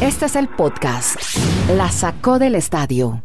Este 0.00 0.26
es 0.26 0.36
el 0.36 0.48
podcast. 0.48 1.16
La 1.76 1.90
sacó 1.90 2.38
del 2.38 2.54
estadio. 2.54 3.22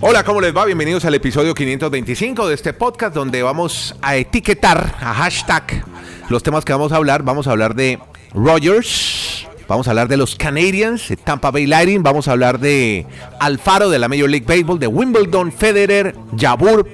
Hola, 0.00 0.24
¿cómo 0.24 0.40
les 0.40 0.56
va? 0.56 0.64
Bienvenidos 0.64 1.04
al 1.04 1.14
episodio 1.14 1.54
525 1.54 2.48
de 2.48 2.54
este 2.54 2.72
podcast 2.72 3.14
donde 3.14 3.42
vamos 3.42 3.96
a 4.02 4.16
etiquetar, 4.16 4.94
a 5.00 5.14
hashtag, 5.14 5.84
los 6.28 6.42
temas 6.42 6.64
que 6.64 6.72
vamos 6.72 6.92
a 6.92 6.96
hablar. 6.96 7.22
Vamos 7.22 7.46
a 7.46 7.50
hablar 7.50 7.74
de 7.74 7.98
Rogers, 8.32 9.46
vamos 9.66 9.88
a 9.88 9.90
hablar 9.90 10.08
de 10.08 10.16
los 10.16 10.36
Canadiens, 10.36 11.08
de 11.08 11.16
Tampa 11.16 11.50
Bay 11.50 11.66
Lightning, 11.66 12.02
vamos 12.02 12.28
a 12.28 12.32
hablar 12.32 12.60
de 12.60 13.06
Alfaro 13.40 13.90
de 13.90 13.98
la 13.98 14.08
Major 14.08 14.30
League 14.30 14.46
Baseball, 14.46 14.78
de 14.78 14.86
Wimbledon, 14.86 15.50
Federer, 15.50 16.14
Jabur, 16.38 16.88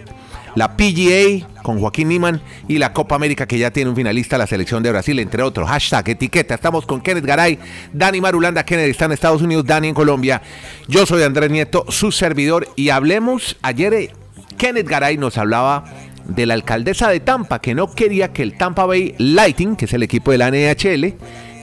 la 0.55 0.77
PGA 0.77 1.47
con 1.63 1.79
Joaquín 1.79 2.09
Niman 2.09 2.41
y 2.69 2.79
la 2.79 2.93
Copa 2.93 3.15
América 3.15 3.47
que 3.47 3.59
ya 3.59 3.71
tiene 3.71 3.91
un 3.91 3.97
finalista, 3.97 4.37
la 4.37 4.47
selección 4.47 4.83
de 4.83 4.91
Brasil, 4.91 5.19
entre 5.19 5.43
otros. 5.43 5.69
Hashtag, 5.69 6.11
etiqueta. 6.11 6.55
Estamos 6.55 6.87
con 6.87 7.01
Kenneth 7.01 7.25
Garay, 7.25 7.59
Dani 7.93 8.21
Marulanda. 8.21 8.65
Kenneth 8.65 8.91
está 8.91 9.07
en 9.07 9.13
Estados 9.13 9.43
Unidos, 9.43 9.65
Dani 9.65 9.89
en 9.89 9.95
Colombia. 9.95 10.43
Yo 10.89 11.07
soy 11.07 11.23
Andrés 11.23 11.51
Nieto, 11.51 11.85
su 11.89 12.13
servidor. 12.13 12.69
Y 12.77 12.91
hablemos, 12.91 13.57
ayer 13.63 13.95
eh, 13.95 14.11
Kenneth 14.59 14.89
Garay 14.89 15.17
nos 15.17 15.39
hablaba 15.39 15.85
de 16.27 16.47
la 16.47 16.55
alcaldesa 16.55 17.09
de 17.09 17.19
Tampa 17.21 17.61
que 17.61 17.75
no 17.75 17.93
quería 17.93 18.33
que 18.33 18.43
el 18.43 18.57
Tampa 18.57 18.87
Bay 18.87 19.15
Lightning, 19.19 19.77
que 19.77 19.87
es 19.87 19.93
el 19.93 20.03
equipo 20.03 20.31
de 20.31 20.39
la 20.39 20.51
NHL, 20.51 21.15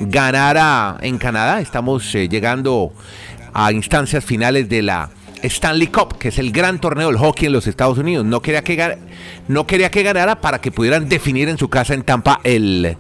ganara 0.02 0.98
en 1.02 1.18
Canadá. 1.18 1.62
Estamos 1.62 2.14
eh, 2.16 2.28
llegando 2.28 2.92
a 3.54 3.72
instancias 3.72 4.24
finales 4.24 4.70
de 4.70 4.82
la 4.82 5.10
Stanley 5.44 5.88
Cup, 5.88 6.18
que 6.18 6.30
es 6.30 6.38
el 6.40 6.52
gran 6.52 6.80
torneo 6.82 7.08
del 7.08 7.18
hockey 7.18 7.48
en 7.48 7.54
los 7.54 7.68
Estados 7.68 7.98
Unidos. 7.98 8.26
No 8.26 8.42
quería 8.42 8.64
que, 8.64 8.98
no 9.48 9.66
quería 9.66 9.90
que 9.92 10.04
ganara 10.04 10.42
para 10.42 10.60
que 10.60 10.72
pudieran 10.72 11.08
definir 11.10 11.50
en 11.50 11.58
su 11.58 11.70
casa 11.70 11.94
en 11.94 12.04
Tampa 12.04 12.40
el... 12.44 12.98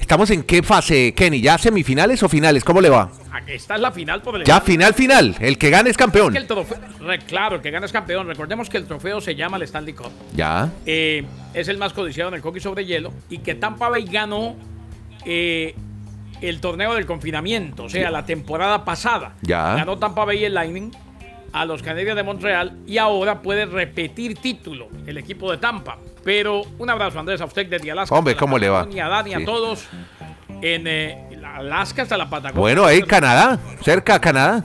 ¿Estamos 0.00 0.30
en 0.30 0.42
qué 0.44 0.62
fase, 0.62 1.12
Kenny? 1.12 1.42
¿Ya 1.42 1.58
semifinales 1.58 2.22
o 2.22 2.28
finales? 2.30 2.64
¿Cómo 2.64 2.80
le 2.80 2.88
va? 2.88 3.10
Esta 3.46 3.74
es 3.74 3.80
la 3.80 3.92
final 3.92 4.22
por 4.22 4.36
el 4.36 4.44
Ya, 4.44 4.60
final, 4.60 4.94
final. 4.94 5.36
El 5.38 5.58
que 5.58 5.68
gane 5.68 5.90
es 5.90 5.98
campeón. 5.98 6.34
el 6.34 6.46
trofeo, 6.46 6.78
claro, 7.26 7.56
el 7.56 7.62
que 7.62 7.70
gane 7.70 7.84
es 7.84 7.92
campeón. 7.92 8.26
Recordemos 8.26 8.70
que 8.70 8.78
el 8.78 8.86
trofeo 8.86 9.20
se 9.20 9.34
llama 9.34 9.58
el 9.58 9.64
Stanley 9.64 9.92
Cup. 9.92 10.10
Ya. 10.34 10.70
Eh, 10.86 11.24
es 11.52 11.68
el 11.68 11.76
más 11.76 11.92
codiciado 11.92 12.30
en 12.30 12.36
el 12.36 12.40
hockey 12.40 12.60
sobre 12.60 12.86
hielo. 12.86 13.12
Y 13.28 13.38
que 13.38 13.54
Tampa 13.54 13.90
Bay 13.90 14.04
ganó 14.04 14.56
eh, 15.26 15.74
el 16.40 16.60
torneo 16.60 16.94
del 16.94 17.04
confinamiento, 17.04 17.84
o 17.84 17.88
sea, 17.90 18.10
la 18.10 18.24
temporada 18.24 18.84
pasada. 18.86 19.34
Ya. 19.42 19.74
Ganó 19.74 19.98
Tampa 19.98 20.24
Bay 20.24 20.42
el 20.44 20.54
Lightning 20.54 20.90
a 21.52 21.64
los 21.64 21.82
Canadiens 21.82 22.16
de 22.16 22.22
Montreal 22.22 22.78
y 22.86 22.98
ahora 22.98 23.40
puede 23.42 23.66
repetir 23.66 24.36
título 24.36 24.88
el 25.06 25.18
equipo 25.18 25.50
de 25.50 25.58
Tampa. 25.58 25.98
Pero 26.24 26.62
un 26.78 26.90
abrazo, 26.90 27.18
Andrés, 27.18 27.40
a 27.40 27.46
usted 27.46 27.66
desde 27.66 27.90
Alaska. 27.90 28.14
Hombre, 28.14 28.36
¿cómo 28.36 28.58
le 28.58 28.68
va? 28.68 28.86
Y 28.90 28.98
a 28.98 29.08
Dani, 29.08 29.34
a 29.34 29.44
todos. 29.44 29.86
En 30.60 30.86
eh, 30.86 31.28
Alaska 31.44 32.02
hasta 32.02 32.16
la 32.16 32.28
Patagonia. 32.28 32.60
Bueno, 32.60 32.84
ahí 32.84 33.02
Canadá, 33.02 33.58
cerca 33.82 34.16
a 34.16 34.20
Canadá, 34.20 34.62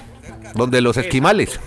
donde 0.56 0.82
los 0.82 0.98
esquimales. 0.98 1.60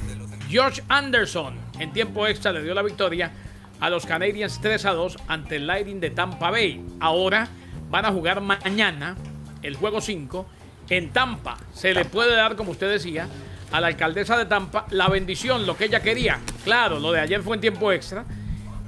George 0.49 0.83
Anderson 0.89 1.55
en 1.79 1.93
tiempo 1.93 2.27
extra 2.27 2.53
le 2.53 2.63
dio 2.63 2.75
la 2.75 2.83
victoria 2.83 3.33
a 3.81 3.91
los 3.91 4.07
Canadiens 4.07 4.61
3 4.61 4.85
a 4.87 4.93
2 4.93 5.17
ante 5.29 5.57
el 5.57 5.67
Lightning 5.67 6.01
de 6.01 6.11
Tampa 6.11 6.51
Bay. 6.51 6.85
Ahora 7.01 7.49
van 7.91 8.05
a 8.05 8.13
jugar 8.13 8.41
mañana 8.41 9.17
el 9.63 9.77
juego 9.77 10.01
5 10.01 10.47
en 10.89 11.11
Tampa. 11.11 11.57
Se 11.73 11.95
le 11.95 12.05
puede 12.05 12.35
dar, 12.35 12.57
como 12.57 12.71
usted 12.71 12.91
decía, 12.91 13.29
a 13.77 13.81
la 13.81 13.89
alcaldesa 13.89 14.39
de 14.39 14.47
Tampa 14.47 14.87
la 14.91 15.09
bendición, 15.09 15.67
lo 15.67 15.77
que 15.77 15.85
ella 15.85 16.01
quería. 16.01 16.41
Claro, 16.65 16.99
lo 16.99 17.13
de 17.13 17.21
ayer 17.21 17.43
fue 17.43 17.57
en 17.57 17.61
tiempo 17.61 17.93
extra 17.93 18.25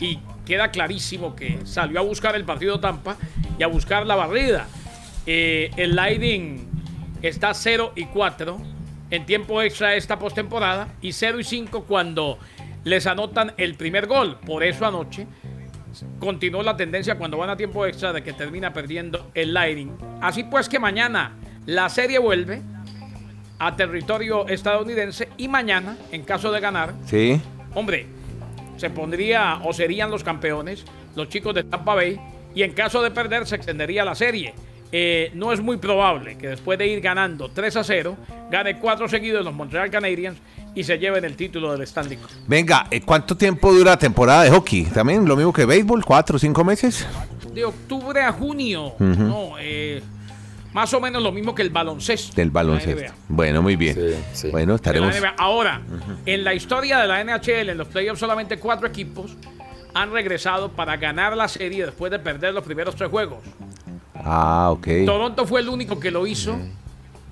y 0.00 0.18
queda 0.46 0.70
clarísimo 0.70 1.36
que 1.36 1.58
salió 1.64 2.00
a 2.00 2.02
buscar 2.02 2.34
el 2.36 2.44
partido 2.44 2.80
Tampa 2.80 3.16
y 3.58 3.62
a 3.62 3.66
buscar 3.66 4.06
la 4.06 4.16
barrida. 4.16 4.66
Eh, 5.26 5.70
el 5.76 5.94
Lightning 5.94 6.66
está 7.20 7.52
0 7.52 7.92
y 7.96 8.06
4 8.06 8.58
en 9.10 9.26
tiempo 9.26 9.60
extra 9.60 9.94
esta 9.94 10.18
postemporada 10.18 10.88
y 11.02 11.12
0 11.12 11.38
y 11.40 11.44
5 11.44 11.84
cuando 11.84 12.38
les 12.84 13.06
anotan 13.06 13.52
el 13.58 13.74
primer 13.74 14.06
gol. 14.06 14.38
Por 14.38 14.64
eso 14.64 14.86
anoche 14.86 15.26
continuó 16.18 16.62
la 16.62 16.78
tendencia 16.78 17.18
cuando 17.18 17.36
van 17.36 17.50
a 17.50 17.58
tiempo 17.58 17.84
extra 17.84 18.14
de 18.14 18.22
que 18.22 18.32
termina 18.32 18.72
perdiendo 18.72 19.30
el 19.34 19.52
Lightning. 19.52 19.94
Así 20.22 20.44
pues 20.44 20.66
que 20.66 20.78
mañana 20.78 21.36
la 21.66 21.90
serie 21.90 22.18
vuelve 22.18 22.62
a 23.58 23.76
territorio 23.76 24.46
estadounidense 24.48 25.28
y 25.36 25.48
mañana, 25.48 25.96
en 26.12 26.22
caso 26.22 26.52
de 26.52 26.60
ganar, 26.60 26.94
sí. 27.06 27.40
hombre, 27.74 28.06
se 28.76 28.90
pondría 28.90 29.60
o 29.64 29.72
serían 29.72 30.10
los 30.10 30.22
campeones 30.22 30.84
los 31.16 31.28
chicos 31.28 31.54
de 31.54 31.64
Tampa 31.64 31.94
Bay 31.94 32.18
y 32.54 32.62
en 32.62 32.72
caso 32.72 33.02
de 33.02 33.10
perder 33.10 33.46
se 33.46 33.56
extendería 33.56 34.04
la 34.04 34.14
serie. 34.14 34.54
Eh, 34.90 35.30
no 35.34 35.52
es 35.52 35.60
muy 35.60 35.76
probable 35.76 36.38
que 36.38 36.48
después 36.48 36.78
de 36.78 36.86
ir 36.86 37.00
ganando 37.00 37.50
3 37.50 37.76
a 37.76 37.84
0, 37.84 38.16
gane 38.50 38.78
cuatro 38.78 39.06
seguidos 39.06 39.44
los 39.44 39.52
Montreal 39.52 39.90
Canadiens 39.90 40.38
y 40.74 40.84
se 40.84 40.98
lleven 40.98 41.24
el 41.24 41.36
título 41.36 41.72
del 41.72 41.82
Stanley 41.82 42.16
Cup. 42.16 42.30
Venga, 42.46 42.86
eh, 42.90 43.02
¿cuánto 43.02 43.36
tiempo 43.36 43.72
dura 43.72 43.92
la 43.92 43.98
temporada 43.98 44.44
de 44.44 44.50
hockey? 44.50 44.84
¿También 44.84 45.26
lo 45.26 45.36
mismo 45.36 45.52
que 45.52 45.66
béisbol? 45.66 46.04
¿Cuatro 46.04 46.36
o 46.36 46.38
cinco 46.38 46.64
meses? 46.64 47.06
De 47.52 47.64
octubre 47.64 48.22
a 48.22 48.32
junio. 48.32 48.94
No, 48.98 49.56
eh, 49.58 50.02
más 50.78 50.94
o 50.94 51.00
menos 51.00 51.20
lo 51.20 51.32
mismo 51.32 51.56
que 51.56 51.62
el 51.62 51.70
baloncesto. 51.70 52.36
Del 52.36 52.52
baloncesto. 52.52 53.12
Bueno, 53.28 53.60
muy 53.62 53.74
bien. 53.74 53.96
Bueno, 54.52 54.76
estaremos. 54.76 55.12
Ahora, 55.36 55.82
en 56.24 56.44
la 56.44 56.54
historia 56.54 57.00
de 57.00 57.08
la 57.08 57.24
NHL, 57.24 57.70
en 57.70 57.78
los 57.78 57.88
playoffs, 57.88 58.20
solamente 58.20 58.60
cuatro 58.60 58.86
equipos 58.86 59.36
han 59.92 60.12
regresado 60.12 60.70
para 60.70 60.96
ganar 60.96 61.36
la 61.36 61.48
serie 61.48 61.84
después 61.84 62.12
de 62.12 62.20
perder 62.20 62.54
los 62.54 62.62
primeros 62.62 62.94
tres 62.94 63.10
juegos. 63.10 63.40
Ah, 64.14 64.68
ok. 64.70 64.86
Toronto 65.04 65.46
fue 65.46 65.62
el 65.62 65.68
único 65.68 65.98
que 65.98 66.12
lo 66.12 66.28
hizo 66.28 66.56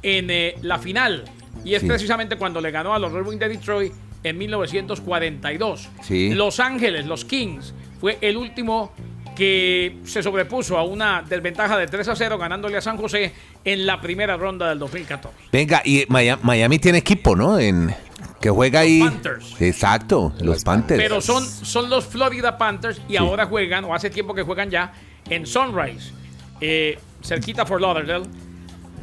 en 0.03 0.29
eh, 0.29 0.57
la 0.63 0.81
final. 0.81 1.23
Y 1.65 1.75
es 1.75 1.85
precisamente 1.85 2.35
cuando 2.35 2.61
le 2.61 2.73
ganó 2.73 2.95
a 2.95 2.99
los 2.99 3.13
Red 3.13 3.27
Wings 3.27 3.39
de 3.39 3.49
Detroit 3.49 3.93
en 4.25 4.39
1942. 4.39 5.89
Sí. 6.03 6.35
Los 6.35 6.59
Ángeles, 6.59 7.07
los 7.07 7.25
Kings, 7.25 7.75
fue 8.01 8.19
el 8.23 8.39
último 8.39 8.93
que 9.37 9.99
se 10.05 10.23
sobrepuso 10.23 10.77
a 10.77 10.83
una 10.83 11.23
desventaja 11.23 11.77
de 11.77 11.87
3 11.87 12.09
a 12.09 12.17
0 12.17 12.39
ganándole 12.39 12.77
a 12.77 12.81
San 12.81 12.97
José 12.97 13.33
en 13.65 13.87
la 13.87 14.01
primera 14.01 14.37
ronda 14.37 14.69
del 14.69 14.79
2014. 14.81 15.37
Venga, 15.53 15.83
y 15.85 16.05
Miami, 16.09 16.79
tiene 16.79 16.99
equipo, 16.99 17.37
¿no? 17.37 17.59
En 17.59 17.95
que 18.41 18.51
juega 18.51 18.81
ahí. 18.81 18.99
Los 18.99 19.11
Panthers. 19.13 19.61
Exacto, 19.61 20.33
los 20.41 20.65
Panthers. 20.65 21.03
Pero 21.03 21.21
son, 21.21 21.45
son 21.47 21.89
los 21.89 22.07
Florida 22.07 22.59
Panthers 22.59 23.01
y 23.09 23.17
ahora 23.17 23.47
juegan, 23.47 23.85
o 23.85 23.95
hace 23.95 24.11
tiempo 24.11 24.35
que 24.35 24.43
juegan 24.43 24.71
ya, 24.71 24.93
en 25.29 25.47
Sunrise, 25.47 26.13
eh, 26.61 26.99
cerquita 27.23 27.67
Fort 27.67 27.83
Lauderdale. 27.83 28.27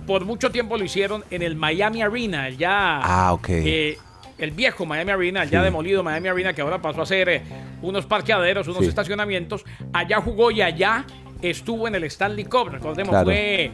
Por 0.07 0.25
mucho 0.25 0.51
tiempo 0.51 0.77
lo 0.77 0.83
hicieron 0.83 1.23
en 1.29 1.43
el 1.43 1.55
Miami 1.55 2.01
Arena, 2.01 2.49
ya. 2.49 2.99
Ah, 3.01 3.33
ok. 3.33 3.49
Eh, 3.49 3.97
el 4.37 4.51
viejo 4.51 4.85
Miami 4.85 5.11
Arena, 5.11 5.43
el 5.43 5.49
ya 5.49 5.61
demolido 5.61 6.03
Miami 6.03 6.27
Arena, 6.27 6.53
que 6.53 6.61
ahora 6.61 6.81
pasó 6.81 7.01
a 7.01 7.05
ser 7.05 7.29
eh, 7.29 7.41
unos 7.81 8.05
parqueaderos, 8.05 8.67
unos 8.67 8.83
estacionamientos. 8.83 9.63
Allá 9.91 10.21
jugó 10.21 10.51
y 10.51 10.61
allá 10.61 11.05
estuvo 11.41 11.87
en 11.87 11.95
el 11.95 12.03
Stanley 12.05 12.45
Cup. 12.45 12.69
Recordemos, 12.69 13.23
fue, 13.23 13.71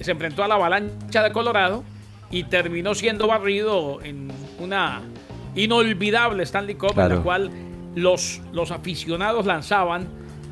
se 0.00 0.10
enfrentó 0.10 0.44
a 0.44 0.48
la 0.48 0.54
avalancha 0.54 1.22
de 1.22 1.32
Colorado 1.32 1.84
y 2.30 2.44
terminó 2.44 2.94
siendo 2.94 3.26
barrido 3.26 4.00
en 4.02 4.30
una 4.58 5.02
inolvidable 5.54 6.42
Stanley 6.44 6.74
Cup 6.74 6.98
en 6.98 7.08
la 7.08 7.16
cual 7.20 7.50
los, 7.94 8.40
los 8.52 8.70
aficionados 8.70 9.46
lanzaban 9.46 10.08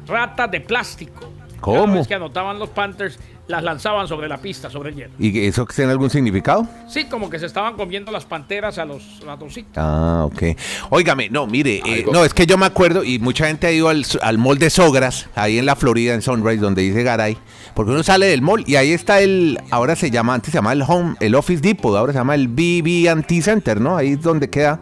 ratas 0.06 0.50
de 0.50 0.60
plástico. 0.60 1.29
¿Cómo? 1.60 2.00
Es 2.00 2.08
que 2.08 2.14
anotaban 2.14 2.58
los 2.58 2.70
Panthers 2.70 3.18
las 3.50 3.62
lanzaban 3.62 4.08
sobre 4.08 4.28
la 4.28 4.38
pista, 4.38 4.70
sobre 4.70 4.90
el 4.90 4.96
hielo. 4.96 5.12
¿Y 5.18 5.46
eso 5.46 5.66
tiene 5.66 5.90
algún 5.90 6.08
significado? 6.08 6.66
Sí, 6.88 7.04
como 7.04 7.28
que 7.28 7.38
se 7.38 7.46
estaban 7.46 7.74
comiendo 7.74 8.10
las 8.12 8.24
panteras 8.24 8.78
a 8.78 8.84
los 8.84 9.20
ratoncitos. 9.24 9.72
Ah, 9.76 10.22
ok. 10.24 10.56
Óigame, 10.90 11.28
no, 11.28 11.46
mire, 11.46 11.82
eh, 11.84 12.06
no, 12.10 12.24
es 12.24 12.32
que 12.32 12.46
yo 12.46 12.56
me 12.56 12.66
acuerdo 12.66 13.04
y 13.04 13.18
mucha 13.18 13.46
gente 13.46 13.66
ha 13.66 13.72
ido 13.72 13.88
al, 13.88 14.06
al 14.22 14.38
mall 14.38 14.58
de 14.58 14.70
Sogras, 14.70 15.28
ahí 15.34 15.58
en 15.58 15.66
la 15.66 15.76
Florida, 15.76 16.14
en 16.14 16.22
Sunrise, 16.22 16.60
donde 16.60 16.82
dice 16.82 17.02
Garay, 17.02 17.36
porque 17.74 17.90
uno 17.90 18.02
sale 18.02 18.26
del 18.26 18.40
mall 18.40 18.64
y 18.66 18.76
ahí 18.76 18.92
está 18.92 19.20
el, 19.20 19.58
ahora 19.70 19.96
se 19.96 20.10
llama, 20.10 20.34
antes 20.34 20.52
se 20.52 20.58
llama 20.58 20.72
el 20.72 20.82
Home, 20.82 21.16
el 21.20 21.34
Office 21.34 21.60
Depot, 21.60 21.96
ahora 21.96 22.12
se 22.12 22.18
llama 22.18 22.36
el 22.36 22.48
BB&T 22.48 23.42
Center, 23.42 23.80
¿no? 23.80 23.96
Ahí 23.96 24.12
es 24.12 24.22
donde 24.22 24.48
queda, 24.48 24.80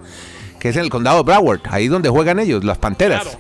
que 0.61 0.69
es 0.69 0.77
en 0.77 0.83
el 0.83 0.91
condado 0.91 1.19
de 1.19 1.23
Broward, 1.25 1.61
ahí 1.71 1.87
es 1.87 1.91
donde 1.91 2.11
juegan 2.11 2.39
ellos, 2.39 2.65
las 2.65 2.79
panteras. 2.79 3.23
Claro, 3.23 3.39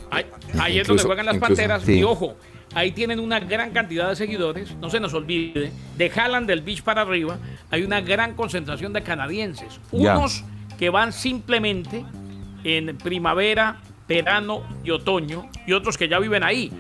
ahí, 0.58 0.78
es 0.78 0.88
donde 0.88 1.02
juegan 1.02 1.26
las 1.26 1.36
panteras, 1.36 1.86
y 1.86 2.02
ojo, 2.02 2.36
Ahí 2.74 2.92
tienen 2.92 3.18
una 3.18 3.40
gran 3.40 3.70
cantidad 3.70 4.08
de 4.08 4.16
seguidores. 4.16 4.74
No 4.76 4.90
se 4.90 5.00
nos 5.00 5.14
olvide, 5.14 5.72
de 5.96 6.10
Halland 6.10 6.46
del 6.46 6.62
Beach 6.62 6.82
para 6.82 7.02
arriba, 7.02 7.38
hay 7.70 7.82
una 7.82 8.00
gran 8.00 8.34
concentración 8.34 8.92
de 8.92 9.02
canadienses. 9.02 9.80
Unos 9.90 10.44
que 10.78 10.90
van 10.90 11.12
simplemente 11.12 12.04
en 12.64 12.96
primavera, 12.98 13.80
verano 14.06 14.62
y 14.84 14.90
otoño, 14.90 15.48
y 15.66 15.72
otros 15.72 15.98
que 15.98 16.08
ya 16.08 16.18
viven 16.18 16.44
ahí. 16.44 16.70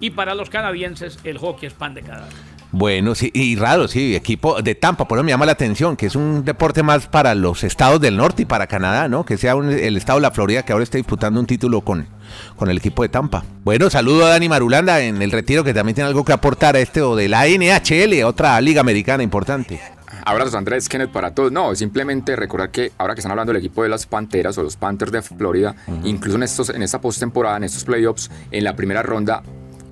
Y 0.00 0.10
para 0.10 0.34
los 0.34 0.50
canadienses, 0.50 1.18
el 1.24 1.38
hockey 1.38 1.68
es 1.68 1.74
pan 1.74 1.94
de 1.94 2.02
cada 2.02 2.26
día. 2.28 2.51
Bueno, 2.74 3.14
sí, 3.14 3.30
y 3.34 3.54
raro, 3.56 3.86
sí, 3.86 4.16
equipo 4.16 4.62
de 4.62 4.74
Tampa, 4.74 5.06
por 5.06 5.18
eso 5.18 5.24
me 5.24 5.30
llama 5.30 5.44
la 5.44 5.52
atención, 5.52 5.94
que 5.94 6.06
es 6.06 6.16
un 6.16 6.42
deporte 6.44 6.82
más 6.82 7.06
para 7.06 7.34
los 7.34 7.64
estados 7.64 8.00
del 8.00 8.16
norte 8.16 8.42
y 8.42 8.44
para 8.46 8.66
Canadá, 8.66 9.08
¿no? 9.08 9.24
Que 9.26 9.36
sea 9.36 9.54
un- 9.56 9.68
el 9.70 9.96
estado 9.98 10.18
de 10.18 10.22
la 10.22 10.30
Florida 10.30 10.62
que 10.64 10.72
ahora 10.72 10.82
está 10.82 10.96
disputando 10.96 11.38
un 11.38 11.46
título 11.46 11.82
con, 11.82 12.06
con 12.56 12.70
el 12.70 12.78
equipo 12.78 13.02
de 13.02 13.10
Tampa. 13.10 13.44
Bueno, 13.62 13.90
saludo 13.90 14.24
a 14.24 14.30
Dani 14.30 14.48
Marulanda 14.48 15.00
en 15.02 15.20
el 15.20 15.30
retiro, 15.30 15.62
que 15.64 15.74
también 15.74 15.94
tiene 15.94 16.08
algo 16.08 16.24
que 16.24 16.32
aportar 16.32 16.74
a 16.76 16.80
este 16.80 17.02
o 17.02 17.14
de 17.14 17.28
la 17.28 17.46
NHL, 17.46 18.24
otra 18.24 18.58
liga 18.62 18.80
americana 18.80 19.22
importante. 19.22 19.78
Abrazos 20.24 20.54
Andrés, 20.54 20.88
Kenneth 20.88 21.10
para 21.10 21.34
todos. 21.34 21.52
No, 21.52 21.74
simplemente 21.74 22.36
recordar 22.36 22.70
que 22.70 22.92
ahora 22.96 23.14
que 23.14 23.20
están 23.20 23.32
hablando 23.32 23.52
del 23.52 23.60
equipo 23.60 23.82
de 23.82 23.88
las 23.90 24.06
Panteras 24.06 24.56
o 24.56 24.62
los 24.62 24.76
Panthers 24.76 25.10
de 25.12 25.20
Florida, 25.20 25.74
incluso 26.04 26.36
en, 26.36 26.44
estos, 26.44 26.70
en 26.70 26.82
esta 26.82 27.00
postemporada, 27.00 27.56
en 27.58 27.64
estos 27.64 27.84
playoffs, 27.84 28.30
en 28.50 28.62
la 28.64 28.76
primera 28.76 29.02
ronda 29.02 29.42